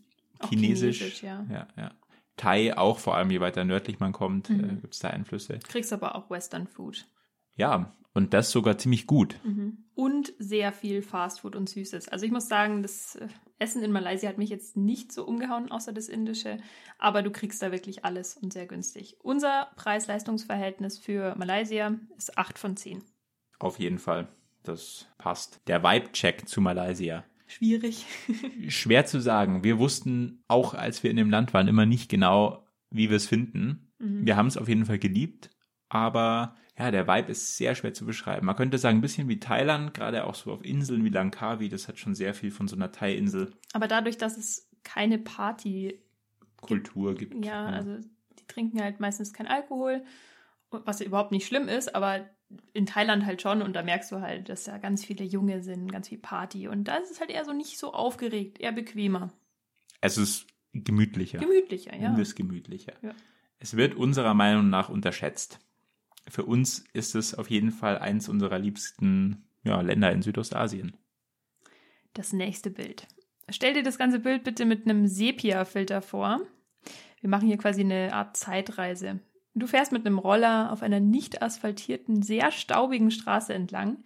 [0.48, 0.98] Chinesisch.
[0.98, 1.46] Chinesisch, ja.
[1.50, 1.90] ja, ja.
[2.36, 4.64] Thai auch, vor allem je weiter nördlich man kommt, Mhm.
[4.64, 5.58] äh, gibt es da Einflüsse.
[5.68, 7.06] Kriegst aber auch Western Food.
[7.56, 9.40] Ja, und das sogar ziemlich gut.
[9.94, 12.08] Und sehr viel Fastfood und Süßes.
[12.08, 15.70] Also ich muss sagen, das äh, Essen in Malaysia hat mich jetzt nicht so umgehauen,
[15.70, 16.58] außer das Indische.
[16.98, 19.16] Aber du kriegst da wirklich alles und sehr günstig.
[19.22, 23.02] Unser Preis-Leistungs-Verhältnis für Malaysia ist 8 von 10.
[23.58, 24.28] Auf jeden Fall.
[24.62, 25.60] Das passt.
[25.66, 27.24] Der Vibe-Check zu Malaysia.
[27.46, 28.06] Schwierig.
[28.68, 29.64] Schwer zu sagen.
[29.64, 33.26] Wir wussten auch, als wir in dem Land waren, immer nicht genau, wie wir es
[33.26, 33.92] finden.
[33.98, 34.26] Mhm.
[34.26, 35.50] Wir haben es auf jeden Fall geliebt,
[35.88, 38.46] aber ja, der Vibe ist sehr schwer zu beschreiben.
[38.46, 41.86] Man könnte sagen, ein bisschen wie Thailand, gerade auch so auf Inseln wie Langkawi, das
[41.86, 46.00] hat schon sehr viel von so einer Thai-Insel Aber dadurch, dass es keine Party
[46.60, 47.44] Kultur gibt.
[47.44, 47.98] Ja, also
[48.38, 50.02] die trinken halt meistens kein Alkohol,
[50.70, 52.24] was ja überhaupt nicht schlimm ist, aber
[52.72, 55.90] in Thailand halt schon und da merkst du halt, dass da ganz viele Junge sind,
[55.90, 59.32] ganz viel Party und da ist es halt eher so nicht so aufgeregt, eher bequemer,
[60.00, 61.38] Es ist gemütlicher.
[61.38, 62.02] gemütlicher, ja.
[62.02, 62.94] Nennen wir es gemütlicher.
[63.02, 63.14] Ja.
[63.58, 65.60] Es wird unserer Meinung nach unterschätzt.
[66.28, 70.96] Für uns ist es auf jeden Fall eins unserer liebsten ja, Länder in Südostasien.
[72.14, 73.06] Das nächste Bild.
[73.48, 76.40] Stell dir das ganze Bild bitte mit einem Sepia-Filter vor.
[77.20, 79.20] Wir machen hier quasi eine Art Zeitreise.
[79.54, 84.02] Du fährst mit einem Roller auf einer nicht asphaltierten, sehr staubigen Straße entlang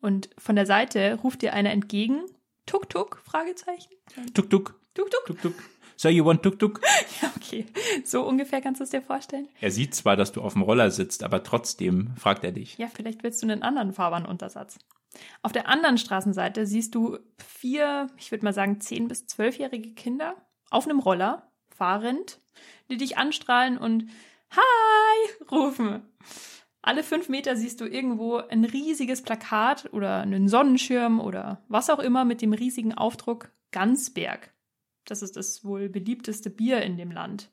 [0.00, 2.22] und von der Seite ruft dir einer entgegen.
[2.66, 3.20] Tuk tuk?
[3.24, 3.92] Fragezeichen.
[4.32, 5.54] Tuk tuk, Tuk
[5.96, 6.80] So you want tuk tuk?
[7.22, 7.66] Ja, okay.
[8.04, 9.48] So ungefähr kannst du es dir vorstellen.
[9.60, 12.76] Er sieht zwar, dass du auf dem Roller sitzt, aber trotzdem fragt er dich.
[12.78, 14.78] Ja, vielleicht willst du einen anderen Fahrbahnuntersatz.
[15.42, 20.34] Auf der anderen Straßenseite siehst du vier, ich würde mal sagen, zehn bis zwölfjährige Kinder
[20.70, 22.40] auf einem Roller, fahrend,
[22.90, 24.08] die dich anstrahlen und
[24.50, 26.02] Hi rufen.
[26.82, 31.98] Alle fünf Meter siehst du irgendwo ein riesiges Plakat oder einen Sonnenschirm oder was auch
[31.98, 34.53] immer mit dem riesigen Aufdruck Gansberg.
[35.04, 37.50] Das ist das wohl beliebteste Bier in dem Land.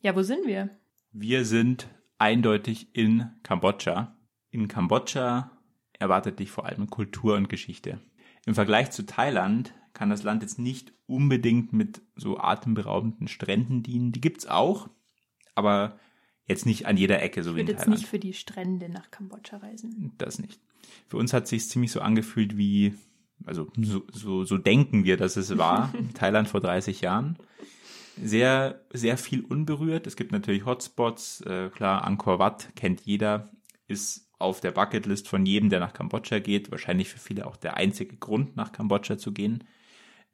[0.00, 0.70] Ja, wo sind wir?
[1.12, 1.88] Wir sind
[2.18, 4.16] eindeutig in Kambodscha.
[4.50, 5.50] In Kambodscha
[5.98, 8.00] erwartet dich vor allem Kultur und Geschichte.
[8.46, 14.12] Im Vergleich zu Thailand kann das Land jetzt nicht unbedingt mit so atemberaubenden Stränden dienen.
[14.12, 14.88] Die gibt's auch,
[15.54, 15.98] aber
[16.46, 18.00] jetzt nicht an jeder Ecke, so Ich wie in würde jetzt Thailand.
[18.00, 20.12] nicht für die Strände nach Kambodscha reisen.
[20.18, 20.60] Das nicht.
[21.06, 22.94] Für uns hat sich ziemlich so angefühlt wie,
[23.44, 27.38] also so, so, so denken wir, dass es war, Thailand vor 30 Jahren.
[28.22, 30.06] Sehr, sehr viel unberührt.
[30.06, 31.40] Es gibt natürlich Hotspots.
[31.42, 33.50] Äh, klar, Angkor Wat kennt jeder,
[33.88, 36.70] ist auf der Bucketlist von jedem, der nach Kambodscha geht.
[36.70, 39.64] Wahrscheinlich für viele auch der einzige Grund, nach Kambodscha zu gehen.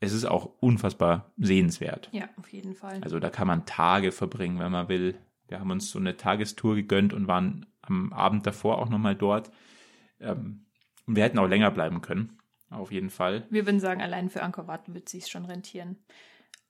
[0.00, 2.08] Es ist auch unfassbar sehenswert.
[2.12, 3.00] Ja, auf jeden Fall.
[3.02, 5.18] Also da kann man Tage verbringen, wenn man will.
[5.48, 9.50] Wir haben uns so eine Tagestour gegönnt und waren am Abend davor auch nochmal dort.
[10.20, 10.64] Ähm,
[11.06, 12.38] und wir hätten auch länger bleiben können,
[12.70, 13.46] auf jeden Fall.
[13.50, 15.98] Wir würden sagen, allein für Angkor Wat wird sich schon rentieren.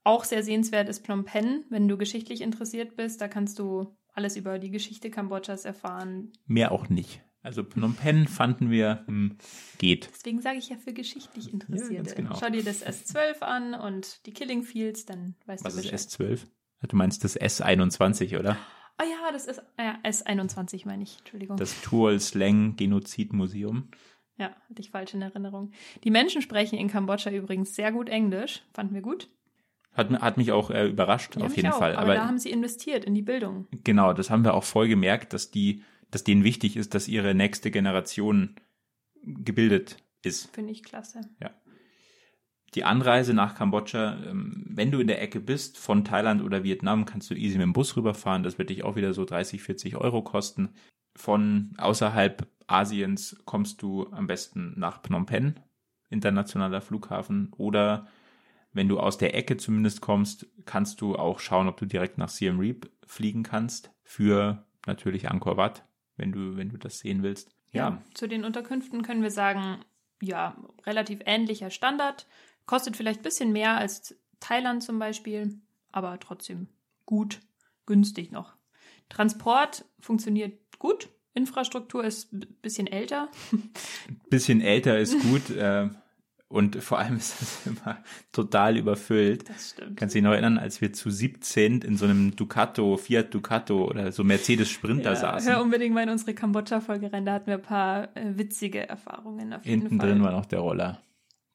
[0.03, 3.21] Auch sehr sehenswert ist Phnom Penh, wenn du geschichtlich interessiert bist.
[3.21, 6.33] Da kannst du alles über die Geschichte Kambodschas erfahren.
[6.47, 7.23] Mehr auch nicht.
[7.43, 9.37] Also Phnom Penh fanden wir, hm,
[9.79, 10.11] geht.
[10.13, 11.95] Deswegen sage ich ja für geschichtlich Interessierte.
[11.95, 12.37] ganz genau.
[12.39, 16.41] Schau dir das S12 an und die Killing Fields, dann weißt Was du ist Bescheid.
[16.41, 16.47] S12?
[16.89, 18.57] Du meinst das S21, oder?
[19.01, 21.19] Oh ja, das ist ja, S21, meine ich.
[21.21, 21.57] Entschuldigung.
[21.57, 23.89] Das Tuol Sleng Genozidmuseum.
[24.39, 25.73] Ja, hatte ich falsch in Erinnerung.
[26.05, 28.63] Die Menschen sprechen in Kambodscha übrigens sehr gut Englisch.
[28.73, 29.29] Fanden wir gut.
[29.93, 31.79] Hat, hat mich auch äh, überrascht, Ja, auf jeden auch.
[31.79, 31.97] Fall.
[31.97, 33.67] Aber, da haben sie investiert in die Bildung.
[33.85, 37.35] Genau, das haben wir auch voll gemerkt, dass die, dass denen wichtig ist, dass ihre
[37.35, 38.55] nächste Generation
[39.23, 40.55] gebildet ist.
[40.55, 41.21] Finde ich klasse.
[42.75, 47.05] Die Anreise nach Kambodscha, ähm, wenn du in der Ecke bist, von Thailand oder Vietnam,
[47.05, 48.45] kannst du easy mit dem Bus rüberfahren.
[48.45, 50.71] Das wird dich auch wieder so 30, 40 Euro kosten.
[51.17, 55.55] Von außerhalb Asiens kommst du am besten nach Phnom Penh,
[56.09, 57.53] internationaler Flughafen.
[57.57, 58.07] Oder
[58.73, 62.29] wenn du aus der Ecke zumindest kommst, kannst du auch schauen, ob du direkt nach
[62.29, 63.91] Siem Reap fliegen kannst.
[64.03, 65.85] Für natürlich Angkor Wat,
[66.17, 67.51] wenn du, wenn du das sehen willst.
[67.73, 69.85] Ja, Zu den Unterkünften können wir sagen,
[70.21, 70.57] ja,
[70.87, 72.27] relativ ähnlicher Standard.
[72.67, 75.61] Kostet vielleicht ein bisschen mehr als Thailand zum Beispiel,
[75.93, 76.69] aber trotzdem
[77.07, 77.41] gut,
[77.87, 78.55] günstig noch.
[79.09, 81.09] Transport funktioniert gut.
[81.35, 83.29] Infrastruktur ist ein bisschen älter.
[84.31, 85.51] bisschen älter ist gut.
[85.51, 85.89] äh,
[86.49, 89.49] und vor allem ist es immer total überfüllt.
[89.49, 89.97] Das stimmt.
[89.97, 93.85] Kannst du dich noch erinnern, als wir zu 17 in so einem Ducato, Fiat Ducato
[93.85, 95.53] oder so Mercedes Sprinter Ja, saßen?
[95.53, 99.53] hör unbedingt mal in unsere Kambodscha-Folge rein, da hatten wir ein paar äh, witzige Erfahrungen
[99.53, 100.09] auf jeden Hinten Fall.
[100.09, 101.01] drin war noch der Roller.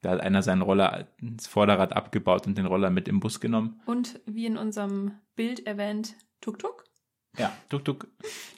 [0.02, 3.82] Da hat einer seinen Roller ins Vorderrad abgebaut und den Roller mit im Bus genommen.
[3.86, 6.85] Und wie in unserem Bild erwähnt, Tuk-Tuk.
[7.38, 8.08] Ja, tuk tuk.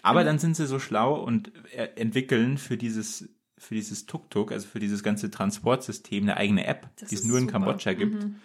[0.04, 4.68] Aber dann sind sie so schlau und äh, entwickeln für dieses für dieses Tuk-Tuk, also
[4.68, 7.54] für dieses ganze Transportsystem, eine eigene App, Das die es nur in super.
[7.54, 8.24] Kambodscha gibt.
[8.24, 8.36] Mhm.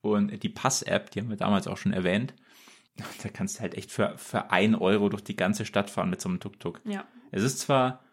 [0.00, 2.34] Und die Pass-App, die haben wir damals auch schon erwähnt.
[3.24, 6.20] Da kannst du halt echt für, für ein Euro durch die ganze Stadt fahren mit
[6.20, 6.80] so einem Tuk-Tuk.
[6.84, 8.03] Ja, Es ist zwar,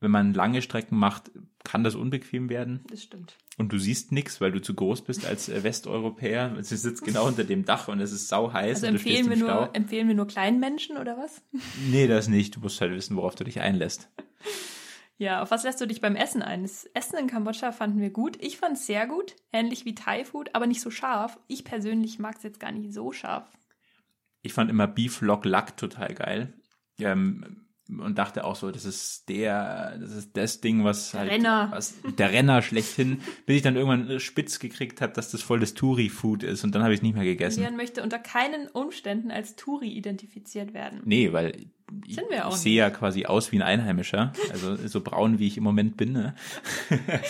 [0.00, 1.30] wenn man lange Strecken macht,
[1.62, 3.36] kann das unbequem werden das stimmt.
[3.58, 6.56] und du siehst nichts, weil du zu groß bist als äh, Westeuropäer.
[6.62, 9.18] Sie sitzt genau unter dem Dach und es ist sau heiß Also und du stehst
[9.20, 9.60] empfehlen wir, Stau.
[9.66, 11.42] nur, empfehlen wir nur kleinen Menschen oder was?
[11.90, 12.56] Nee, das nicht.
[12.56, 14.08] Du musst halt wissen, worauf du dich einlässt.
[15.18, 16.62] Ja, auf was lässt du dich beim Essen ein?
[16.62, 18.38] Das Essen in Kambodscha fanden wir gut.
[18.42, 21.38] Ich fand es sehr gut, ähnlich wie Thai-Food, aber nicht so scharf.
[21.46, 23.46] Ich persönlich mag es jetzt gar nicht so scharf.
[24.40, 26.54] Ich fand immer Beef Lok Lak total geil.
[26.98, 27.66] Ähm,
[27.98, 31.68] und dachte auch so, das ist der, das ist das Ding, was Der halt, Renner.
[31.72, 35.74] was, der Renner schlechthin, bis ich dann irgendwann spitz gekriegt habe, dass das voll das
[35.74, 37.62] Touri-Food ist und dann habe ich es nicht mehr gegessen.
[37.62, 41.00] Leon möchte unter keinen Umständen als Touri identifiziert werden.
[41.04, 41.66] Nee, weil
[42.06, 45.64] ich, ich sehe ja quasi aus wie ein Einheimischer, also so braun wie ich im
[45.64, 46.12] Moment bin.
[46.12, 46.34] Ne?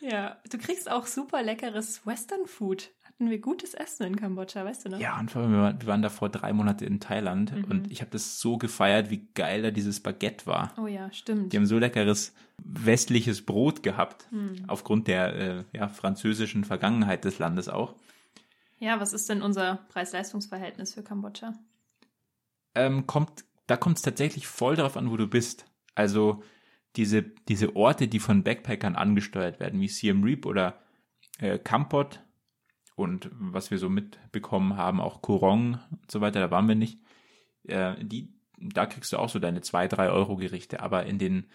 [0.00, 2.90] Ja, du kriegst auch super leckeres Western Food.
[3.20, 4.98] Hatten wir gutes Essen in Kambodscha, weißt du noch?
[4.98, 7.64] Ja, und vor allem, wir waren, wir waren davor drei Monate in Thailand Mhm.
[7.64, 10.72] und ich habe das so gefeiert, wie geil da dieses Baguette war.
[10.78, 11.52] Oh ja, stimmt.
[11.52, 12.32] Die haben so leckeres
[12.64, 14.64] westliches Brot gehabt, Hm.
[14.68, 17.94] aufgrund der äh, ja, französischen Vergangenheit des Landes auch.
[18.78, 21.52] Ja, was ist denn unser Preis-Leistungs-Verhältnis für Kambodscha?
[22.74, 25.66] Ähm, kommt, da kommt es tatsächlich voll darauf an, wo du bist.
[25.94, 26.42] Also
[26.96, 30.78] diese, diese Orte, die von Backpackern angesteuert werden, wie Siem Reap oder
[31.38, 32.20] äh, Kampot
[33.00, 37.00] und was wir so mitbekommen haben, auch Kurong und so weiter, da waren wir nicht.
[37.64, 41.46] Äh, die, da kriegst du auch so deine 2, 3 Euro Gerichte, aber in den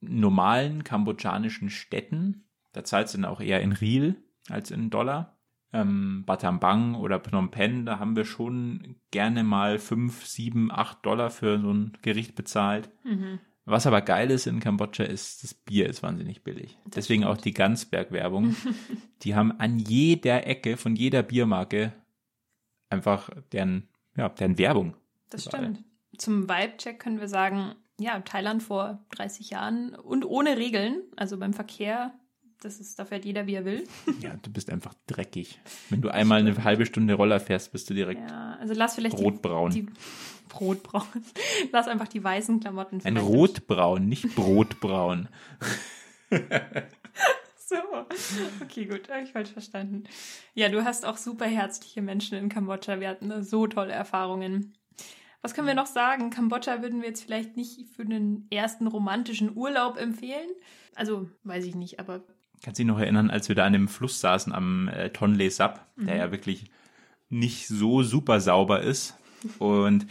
[0.00, 5.38] normalen kambodschanischen Städten, da zahlst du dann auch eher in Riel als in Dollar.
[5.72, 11.30] Ähm, Battambang oder Phnom Penh, da haben wir schon gerne mal 5, 7, 8 Dollar
[11.30, 12.90] für so ein Gericht bezahlt.
[13.02, 13.40] Mhm.
[13.68, 16.78] Was aber geil ist in Kambodscha ist, das Bier ist wahnsinnig billig.
[16.84, 18.54] Das Deswegen auch die Ganzberg-Werbung.
[19.22, 21.92] die haben an jeder Ecke von jeder Biermarke
[22.90, 24.94] einfach deren, ja, deren Werbung.
[25.30, 25.64] Das Überall.
[25.64, 25.84] stimmt.
[26.16, 31.52] Zum Vibe-Check können wir sagen, ja, Thailand vor 30 Jahren und ohne Regeln, also beim
[31.52, 32.14] Verkehr,
[32.60, 33.84] das ist, da fährt jeder, wie er will.
[34.20, 35.58] Ja, du bist einfach dreckig.
[35.90, 39.18] Wenn du einmal eine halbe Stunde Roller fährst, bist du direkt Ja, also lass vielleicht
[39.18, 39.70] rotbraun.
[39.72, 39.92] die, die
[40.48, 41.06] Brotbraun.
[41.72, 45.28] Lass einfach die weißen Klamotten Ein rotbraun, nicht brotbraun.
[47.68, 47.74] So,
[48.62, 50.04] okay, gut, habe ich falsch verstanden.
[50.54, 53.00] Ja, du hast auch super herzliche Menschen in Kambodscha.
[53.00, 54.74] Wir hatten so tolle Erfahrungen.
[55.42, 56.30] Was können wir noch sagen?
[56.30, 60.48] Kambodscha würden wir jetzt vielleicht nicht für einen ersten romantischen Urlaub empfehlen.
[60.94, 62.22] Also, weiß ich nicht, aber
[62.62, 65.50] Kannst du dich noch erinnern, als wir da an dem Fluss saßen am äh, Tonle
[65.50, 66.70] Sap, der ja wirklich
[67.28, 69.16] nicht so super sauber ist.
[69.58, 70.06] Und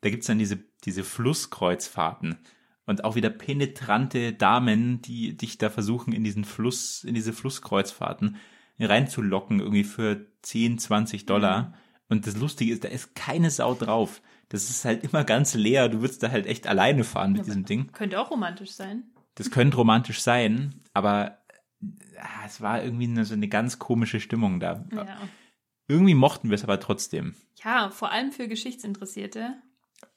[0.00, 2.36] da gibt's dann diese, diese Flusskreuzfahrten.
[2.88, 8.36] Und auch wieder penetrante Damen, die dich da versuchen, in diesen Fluss, in diese Flusskreuzfahrten
[8.78, 11.74] reinzulocken, irgendwie für 10, 20 Dollar.
[12.08, 14.22] Und das Lustige ist, da ist keine Sau drauf.
[14.50, 15.88] Das ist halt immer ganz leer.
[15.88, 17.90] Du würdest da halt echt alleine fahren mit Ja, diesem Ding.
[17.92, 19.10] Könnte auch romantisch sein.
[19.34, 21.38] Das könnte romantisch sein, aber
[22.18, 24.84] ah, es war irgendwie eine, so eine ganz komische Stimmung da.
[24.94, 25.18] Ja.
[25.88, 27.34] Irgendwie mochten wir es aber trotzdem.
[27.64, 29.54] ja, vor allem für Geschichtsinteressierte.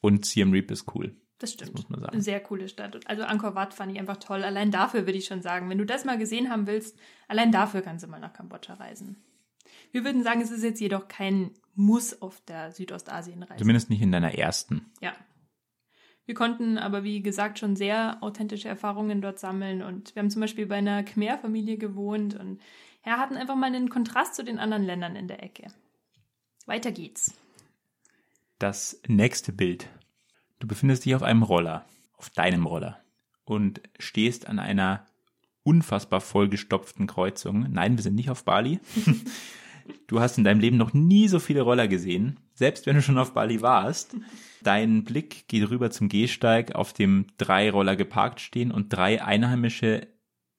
[0.02, 1.16] Und Siem Reap ist cool.
[1.40, 1.74] Das stimmt.
[1.74, 2.14] muss man sagen.
[2.14, 3.00] Eine sehr coole Stadt.
[3.08, 4.44] Also Angkor Wat fand ich einfach toll.
[4.44, 7.82] Allein dafür würde ich schon sagen, wenn du das mal gesehen haben willst, allein dafür
[7.82, 9.16] kannst du mal nach Kambodscha reisen.
[9.92, 13.60] Wir würden sagen, es ist jetzt jedoch kein Muss auf der Südostasienreise.
[13.60, 14.92] Zumindest nicht in deiner ersten.
[15.02, 15.14] Ja.
[16.26, 20.42] Wir konnten aber, wie gesagt, schon sehr authentische Erfahrungen dort sammeln und wir haben zum
[20.42, 22.60] Beispiel bei einer Khmer-Familie gewohnt und
[23.06, 25.68] ja, hatten einfach mal einen Kontrast zu den anderen Ländern in der Ecke.
[26.68, 27.34] Weiter geht's.
[28.60, 29.90] Das nächste Bild.
[30.60, 31.86] Du befindest dich auf einem Roller,
[32.18, 33.00] auf deinem Roller
[33.46, 35.06] und stehst an einer
[35.64, 37.68] unfassbar vollgestopften Kreuzung.
[37.72, 38.80] Nein, wir sind nicht auf Bali.
[40.06, 43.18] Du hast in deinem Leben noch nie so viele Roller gesehen, selbst wenn du schon
[43.18, 44.16] auf Bali warst.
[44.62, 50.08] Dein Blick geht rüber zum Gehsteig, auf dem drei Roller geparkt stehen und drei Einheimische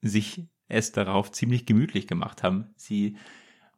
[0.02, 2.74] sich es darauf ziemlich gemütlich gemacht haben.
[2.74, 3.16] Sie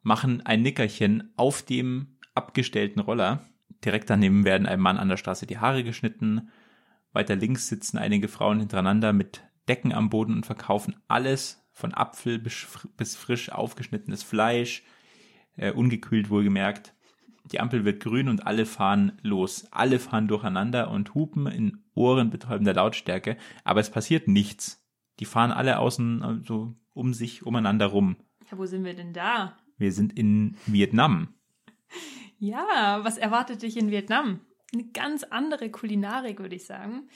[0.00, 3.44] machen ein Nickerchen auf dem abgestellten Roller.
[3.85, 6.51] Direkt daneben werden einem Mann an der Straße die Haare geschnitten.
[7.12, 12.38] Weiter links sitzen einige Frauen hintereinander mit Decken am Boden und verkaufen alles von Apfel
[12.38, 14.83] bis, frisch aufgeschnittenes Fleisch,
[15.57, 16.95] äh, ungekühlt wohlgemerkt.
[17.51, 19.66] Die Ampel wird grün und alle fahren los.
[19.73, 24.85] Alle fahren durcheinander und hupen in ohrenbetäubender Lautstärke, aber es passiert nichts.
[25.18, 28.16] Die fahren alle außen so um sich umeinander rum.
[28.51, 29.57] Ja, wo sind wir denn da?
[29.77, 31.29] Wir sind in Vietnam.
[32.42, 34.40] Ja, was erwartet dich in Vietnam?
[34.72, 37.09] Eine ganz andere Kulinarik, würde ich sagen.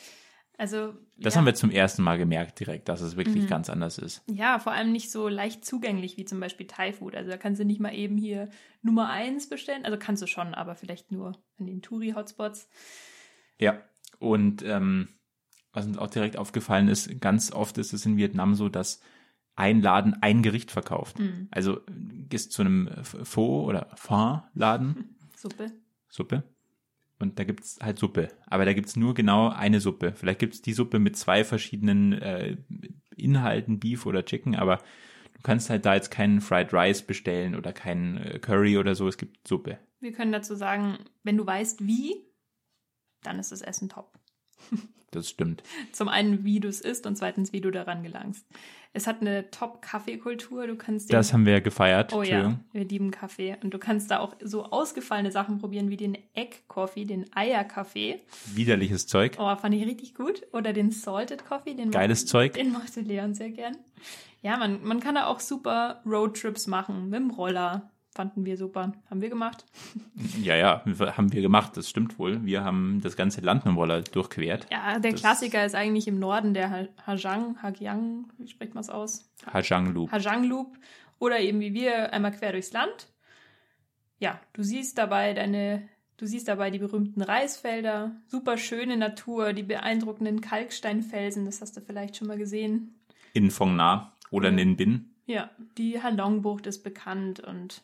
[0.57, 3.99] Also, Das ja, haben wir zum ersten Mal gemerkt direkt, dass es wirklich ganz anders
[3.99, 4.23] ist.
[4.31, 7.17] ja, vor allem nicht so leicht zugänglich wie zum Beispiel Thai Food.
[7.17, 8.49] Also da kannst du nicht mal eben hier
[8.83, 9.85] Nummer eins bestellen.
[9.85, 12.69] Also kannst du schon, aber vielleicht nur an den Touri-Hotspots.
[13.59, 13.83] Ja,
[14.21, 15.09] und ähm,
[15.73, 19.01] was uns auch direkt aufgefallen ist, ganz oft ist es in Vietnam so, dass
[19.57, 21.19] ein Laden ein Gericht verkauft.
[21.19, 21.49] Mhm.
[21.51, 21.81] Also
[22.29, 25.73] gehst zu einem Pho oder Pho-Laden, Suppe.
[26.09, 26.45] Suppe,
[27.19, 28.29] und da gibt's halt Suppe.
[28.47, 30.13] Aber da gibt's nur genau eine Suppe.
[30.15, 32.57] Vielleicht gibt's die Suppe mit zwei verschiedenen äh,
[33.17, 34.79] Inhalten, Beef oder Chicken, aber
[35.35, 39.09] du kannst halt da jetzt keinen Fried Rice bestellen oder keinen äh, Curry oder so.
[39.09, 39.79] Es gibt Suppe.
[40.01, 42.15] Wir können dazu sagen, wenn du weißt, wie,
[43.23, 44.19] dann ist das Essen top.
[45.17, 45.63] Das stimmt.
[45.93, 48.47] Zum einen, wie du es isst und zweitens, wie du daran gelangst.
[48.93, 50.67] Es hat eine Top-Kaffeekultur.
[50.67, 52.13] Du kannst Das haben wir ja gefeiert.
[52.13, 53.57] Oh ja, wir lieben Kaffee.
[53.63, 58.21] Und du kannst da auch so ausgefallene Sachen probieren wie den Egg Coffee, den Eierkaffee.
[58.55, 59.37] Widerliches Zeug.
[59.39, 60.43] Oh, fand ich richtig gut.
[60.53, 62.53] Oder den Salted Coffee, den Geiles mochte, Zeug.
[62.53, 63.77] Den mochte Leon sehr gern.
[64.43, 67.91] Ja, man, man kann da auch super Roadtrips machen mit dem Roller.
[68.17, 68.93] Fanden wir super.
[69.11, 69.65] Haben wir gemacht.
[70.43, 70.83] Ja, ja,
[71.17, 72.45] haben wir gemacht, das stimmt wohl.
[72.45, 74.67] Wir haben das ganze Land mit Roller durchquert.
[74.71, 78.81] Ja, der Das- Klassiker ist eigentlich im Norden der Ha- Hajang, Hagyang, wie spricht man
[78.83, 79.29] es aus?
[79.53, 80.11] Hajang Loop.
[80.13, 80.79] Hajang Loop
[81.19, 83.09] oder eben wie wir einmal quer durchs Land.
[84.19, 89.63] Ja, du siehst dabei deine, du siehst dabei die berühmten Reisfelder, super schöne Natur, die
[89.65, 92.95] beeindruckenden Kalksteinfelsen, das hast du vielleicht schon mal gesehen.
[93.35, 94.51] In Phong Na oder.
[94.51, 95.11] Ninh Bin.
[95.27, 97.83] Ja, die Halongbucht ist bekannt und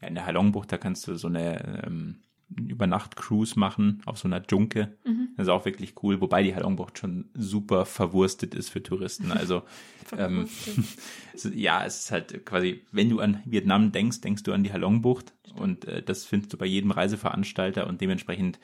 [0.00, 2.22] Ja, in der Halongbucht, da kannst du so eine ähm,
[2.54, 4.96] Übernacht-Cruise machen auf so einer Junke.
[5.04, 5.30] Mhm.
[5.36, 9.32] Das ist auch wirklich cool, wobei die Halongbucht schon super verwurstet ist für Touristen.
[9.32, 9.62] Also
[10.16, 10.48] ähm,
[11.54, 15.32] ja, es ist halt quasi, wenn du an Vietnam denkst, denkst du an die Halongbucht
[15.56, 18.60] und äh, das findest du bei jedem Reiseveranstalter und dementsprechend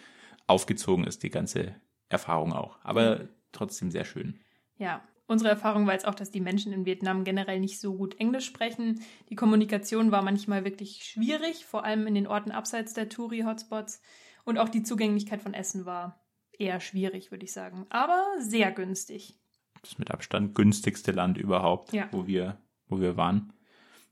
[0.46, 1.74] aufgezogen ist die ganze
[2.08, 2.78] Erfahrung auch.
[2.82, 4.38] Aber trotzdem sehr schön.
[4.78, 8.18] Ja, unsere Erfahrung war jetzt auch, dass die Menschen in Vietnam generell nicht so gut
[8.20, 9.00] Englisch sprechen.
[9.28, 14.00] Die Kommunikation war manchmal wirklich schwierig, vor allem in den Orten abseits der Touri-Hotspots.
[14.44, 16.24] Und auch die Zugänglichkeit von Essen war
[16.56, 17.86] eher schwierig, würde ich sagen.
[17.90, 19.38] Aber sehr günstig.
[19.82, 22.08] Das mit Abstand günstigste Land überhaupt, Ja.
[22.12, 23.52] wo wir, wo wir waren.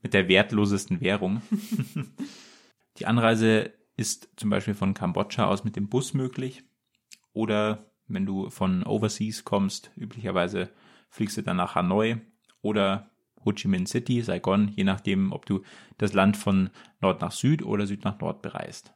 [0.01, 1.41] Mit der wertlosesten Währung.
[2.97, 6.63] Die Anreise ist zum Beispiel von Kambodscha aus mit dem Bus möglich.
[7.33, 10.69] Oder wenn du von Overseas kommst, üblicherweise
[11.11, 12.15] fliegst du dann nach Hanoi
[12.61, 13.09] oder
[13.45, 15.61] Ho Chi Minh City, Saigon, je nachdem, ob du
[15.97, 16.69] das Land von
[17.01, 18.93] Nord nach Süd oder Süd nach Nord bereist.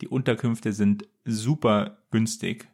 [0.00, 2.68] Die Unterkünfte sind super günstig,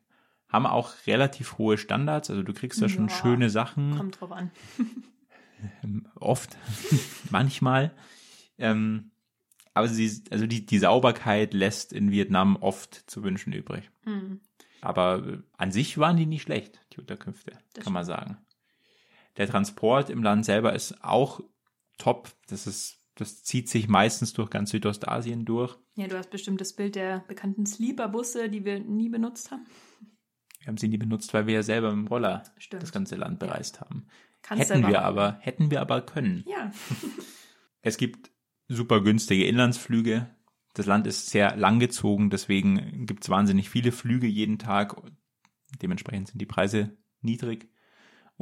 [0.49, 3.15] haben auch relativ hohe Standards, also du kriegst da schon Ja.
[3.15, 4.51] schöne Sachen Kommt drauf an.
[6.17, 6.57] oft,
[7.31, 7.93] manchmal.
[8.59, 9.11] Ähm,
[9.75, 13.91] aber sie, also die, die Sauberkeit lässt in Vietnam oft zu wünschen übrig.
[14.05, 14.41] Hm.
[14.81, 18.37] Aber an sich waren die nicht schlecht, die Unterkünfte, Das kann man sagen.
[19.37, 21.41] Der Transport im Land selber ist auch
[21.99, 22.31] top.
[22.49, 25.79] Das ist Das zieht sich meistens durch ganz Südostasien durch.
[25.95, 29.67] Ja, du hast bestimmt das Bild der bekannten Sleeper-Busse, die wir nie benutzt haben.
[30.59, 32.83] Wir haben sie nie benutzt, weil wir ja selber mit dem Roller Stimmt.
[32.83, 34.07] das ganze Land bereist haben.
[34.43, 36.45] Kannst hätten wir aber, hätten wir aber können.
[36.47, 36.73] Ja.
[37.85, 38.31] Es gibt
[38.69, 40.31] super günstige Inlandsflüge.
[40.73, 44.95] Das Land ist sehr langgezogen, deswegen gibt es wahnsinnig viele Flüge jeden Tag.
[45.83, 47.72] Dementsprechend sind die Preise niedrig.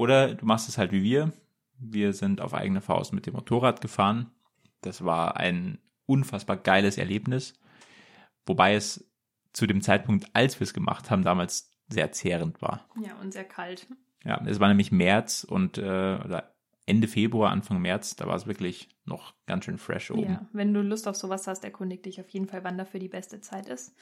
[0.01, 1.31] Oder du machst es halt wie wir.
[1.79, 4.31] Wir sind auf eigene Faust mit dem Motorrad gefahren.
[4.81, 7.53] Das war ein unfassbar geiles Erlebnis.
[8.47, 9.07] Wobei es
[9.53, 12.87] zu dem Zeitpunkt, als wir es gemacht haben, damals sehr zehrend war.
[13.05, 13.89] ja, und sehr kalt.
[14.25, 15.83] Ja, es war nämlich März und äh,
[16.25, 16.55] oder
[16.87, 20.33] Ende Februar, Anfang März, da war es wirklich noch ganz schön fresh oben.
[20.33, 23.09] Ja, wenn du Lust auf sowas hast, erkundig dich auf jeden Fall, wann dafür die
[23.09, 23.95] beste Zeit ist.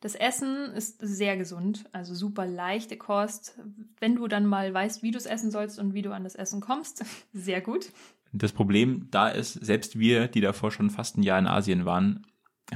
[0.00, 3.58] Das Essen ist sehr gesund, also super leichte Kost.
[3.98, 6.36] Wenn du dann mal weißt, wie du es essen sollst und wie du an das
[6.36, 7.90] Essen kommst, sehr gut.
[8.32, 12.26] Das Problem da ist, selbst wir, die davor schon fast ein Jahr in Asien waren,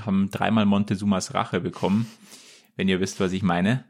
[0.01, 2.11] haben dreimal Montezumas Rache bekommen,
[2.77, 3.85] wenn ihr wisst, was ich meine.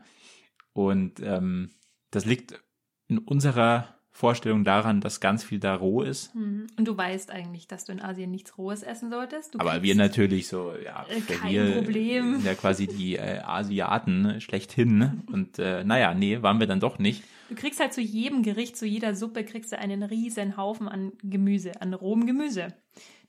[0.72, 1.70] Und ähm,
[2.10, 2.62] das liegt
[3.08, 6.34] in unserer Vorstellung daran, dass ganz viel da roh ist.
[6.34, 6.66] Mhm.
[6.78, 9.54] Und du weißt eigentlich, dass du in Asien nichts Rohes essen solltest.
[9.54, 12.34] Du Aber wir natürlich so, ja, Äh, kein wir Problem.
[12.34, 14.98] sind ja quasi die äh, Asiaten schlechthin.
[14.98, 15.22] ne?
[15.32, 17.22] Und äh, naja, nee, waren wir dann doch nicht.
[17.48, 21.12] Du kriegst halt zu jedem Gericht, zu jeder Suppe kriegst du einen riesen Haufen an
[21.22, 22.68] Gemüse, an rohem Gemüse,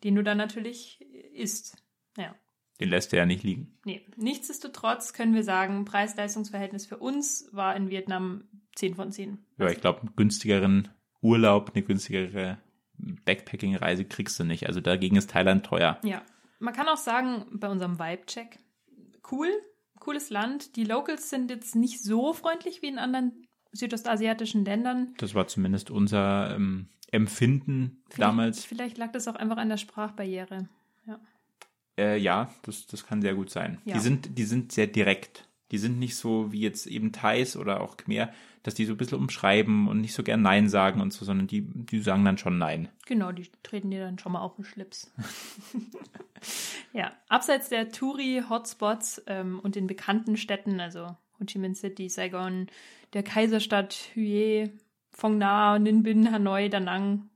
[0.03, 0.99] den du dann natürlich
[1.34, 1.77] isst.
[2.17, 2.36] Ja.
[2.79, 3.77] Den lässt er ja nicht liegen.
[3.86, 8.43] Nee, nichtsdestotrotz können wir sagen, Preis-Leistungs-Verhältnis für uns war in Vietnam
[8.76, 9.38] 10 von 10.
[9.57, 10.89] Ja, ich glaube, einen günstigeren
[11.21, 12.57] Urlaub, eine günstigere
[12.97, 14.67] Backpacking-Reise kriegst du nicht.
[14.67, 15.99] Also dagegen ist Thailand teuer.
[16.03, 16.21] Ja.
[16.59, 18.59] Man kann auch sagen, bei unserem Vibe-Check,
[19.32, 19.49] cool,
[19.99, 20.76] cooles Land.
[20.76, 25.13] Die Locals sind jetzt nicht so freundlich wie in anderen südostasiatischen Ländern.
[25.17, 28.65] Das war zumindest unser ähm, Empfinden Vielleicht- damals.
[28.65, 30.67] Vielleicht lag das auch einfach an der Sprachbarriere.
[31.95, 33.80] Äh, ja, das, das kann sehr gut sein.
[33.86, 33.93] Ja.
[33.93, 35.47] Die, sind, die sind sehr direkt.
[35.72, 38.30] Die sind nicht so wie jetzt eben Thais oder auch Khmer,
[38.64, 41.47] dass die so ein bisschen umschreiben und nicht so gern Nein sagen und so, sondern
[41.47, 42.89] die, die sagen dann schon Nein.
[43.05, 45.11] Genau, die treten dir dann schon mal auf den Schlips.
[46.93, 51.07] ja, abseits der Touri-Hotspots ähm, und den bekannten Städten, also
[51.39, 52.68] Ho Chi Minh City, Saigon,
[53.14, 54.72] der Kaiserstadt Hue,
[55.11, 57.30] Phong Na, Ninh Binh, Hanoi, Da Nang.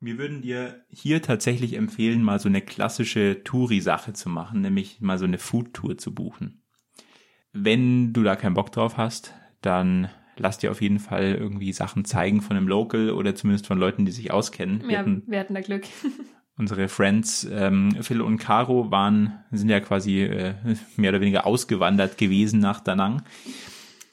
[0.00, 5.18] Wir würden dir hier tatsächlich empfehlen, mal so eine klassische Touri-Sache zu machen, nämlich mal
[5.18, 6.62] so eine Food-Tour zu buchen.
[7.56, 12.04] Wenn du da keinen Bock drauf hast, dann lass dir auf jeden Fall irgendwie Sachen
[12.04, 14.82] zeigen von einem Local oder zumindest von Leuten, die sich auskennen.
[14.84, 15.84] Wir Ja, hatten wir hatten da Glück.
[16.58, 20.54] unsere Friends ähm, Phil und Caro waren, sind ja quasi äh,
[20.96, 23.22] mehr oder weniger ausgewandert gewesen nach Da Nang.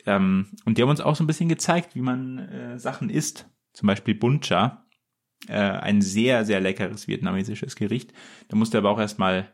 [0.05, 3.47] Ähm, und die haben uns auch so ein bisschen gezeigt, wie man äh, Sachen isst.
[3.73, 4.85] Zum Beispiel Buncha,
[5.47, 8.13] äh, ein sehr, sehr leckeres vietnamesisches Gericht.
[8.49, 9.52] Da musst du aber auch erstmal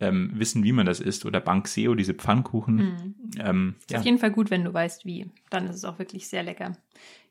[0.00, 1.24] ähm, wissen, wie man das isst.
[1.26, 2.76] Oder Bang Seo, diese Pfannkuchen.
[2.76, 3.14] Mhm.
[3.38, 3.98] Ähm, Ist ja.
[3.98, 5.30] auf jeden Fall gut, wenn du weißt, wie.
[5.50, 6.76] Dann ist es auch wirklich sehr lecker.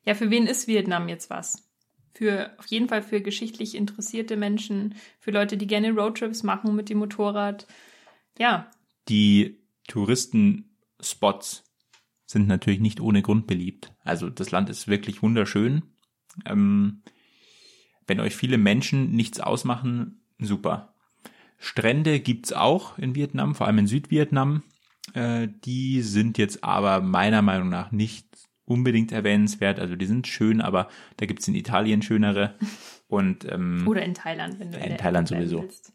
[0.05, 1.67] Ja, für wen ist Vietnam jetzt was?
[2.13, 6.89] Für, auf jeden Fall für geschichtlich interessierte Menschen, für Leute, die gerne Roadtrips machen mit
[6.89, 7.67] dem Motorrad.
[8.37, 8.69] Ja,
[9.07, 9.57] Die
[9.87, 11.63] Touristenspots
[12.25, 13.91] sind natürlich nicht ohne Grund beliebt.
[14.03, 15.83] Also das Land ist wirklich wunderschön.
[16.45, 17.01] Ähm,
[18.07, 20.93] wenn euch viele Menschen nichts ausmachen, super.
[21.59, 24.63] Strände gibt's auch in Vietnam, vor allem in Südvietnam.
[25.13, 28.25] Äh, die sind jetzt aber meiner Meinung nach nicht
[28.65, 29.79] unbedingt erwähnenswert.
[29.79, 30.87] Also die sind schön, aber
[31.17, 32.55] da gibt's in Italien schönere.
[33.07, 35.63] Und ähm, Oder in Thailand, wenn du in der Thailand sowieso.
[35.63, 35.93] willst.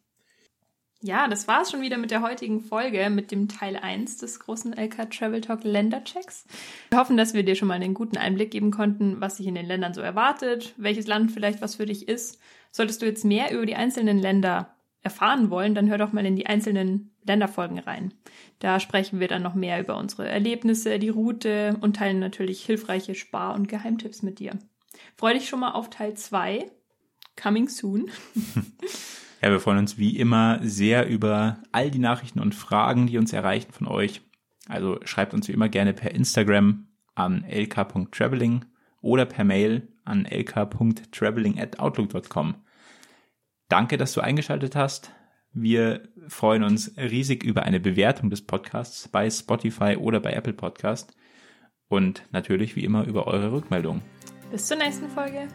[1.01, 4.73] Ja, das war's schon wieder mit der heutigen Folge, mit dem Teil 1 des großen
[4.73, 6.47] LK Travel Talk Länderchecks.
[6.91, 9.55] Wir hoffen, dass wir dir schon mal einen guten Einblick geben konnten, was sich in
[9.55, 12.41] den Ländern so erwartet, welches Land vielleicht was für dich ist.
[12.71, 14.74] Solltest du jetzt mehr über die einzelnen Länder
[15.05, 18.13] erfahren wollen, dann hör doch mal in die einzelnen Länderfolgen rein.
[18.59, 23.15] Da sprechen wir dann noch mehr über unsere Erlebnisse, die Route und teilen natürlich hilfreiche
[23.15, 24.59] Spar- und Geheimtipps mit dir.
[25.17, 26.71] Freu dich schon mal auf Teil 2.
[27.41, 28.11] Coming soon.
[29.43, 33.35] Ja, wir freuen uns wie immer sehr über all die Nachrichten und Fragen, die uns
[33.35, 34.23] erreichen von euch.
[34.69, 38.65] Also schreibt uns wie immer gerne per Instagram an lk.traveling
[39.03, 42.55] oder per Mail an lk.traveling@outlook.com.
[43.69, 45.13] Danke, dass du eingeschaltet hast.
[45.53, 51.17] Wir freuen uns riesig über eine Bewertung des Podcasts bei Spotify oder bei Apple Podcast
[51.89, 54.03] und natürlich wie immer über eure Rückmeldung.
[54.51, 55.49] Bis zur nächsten Folge.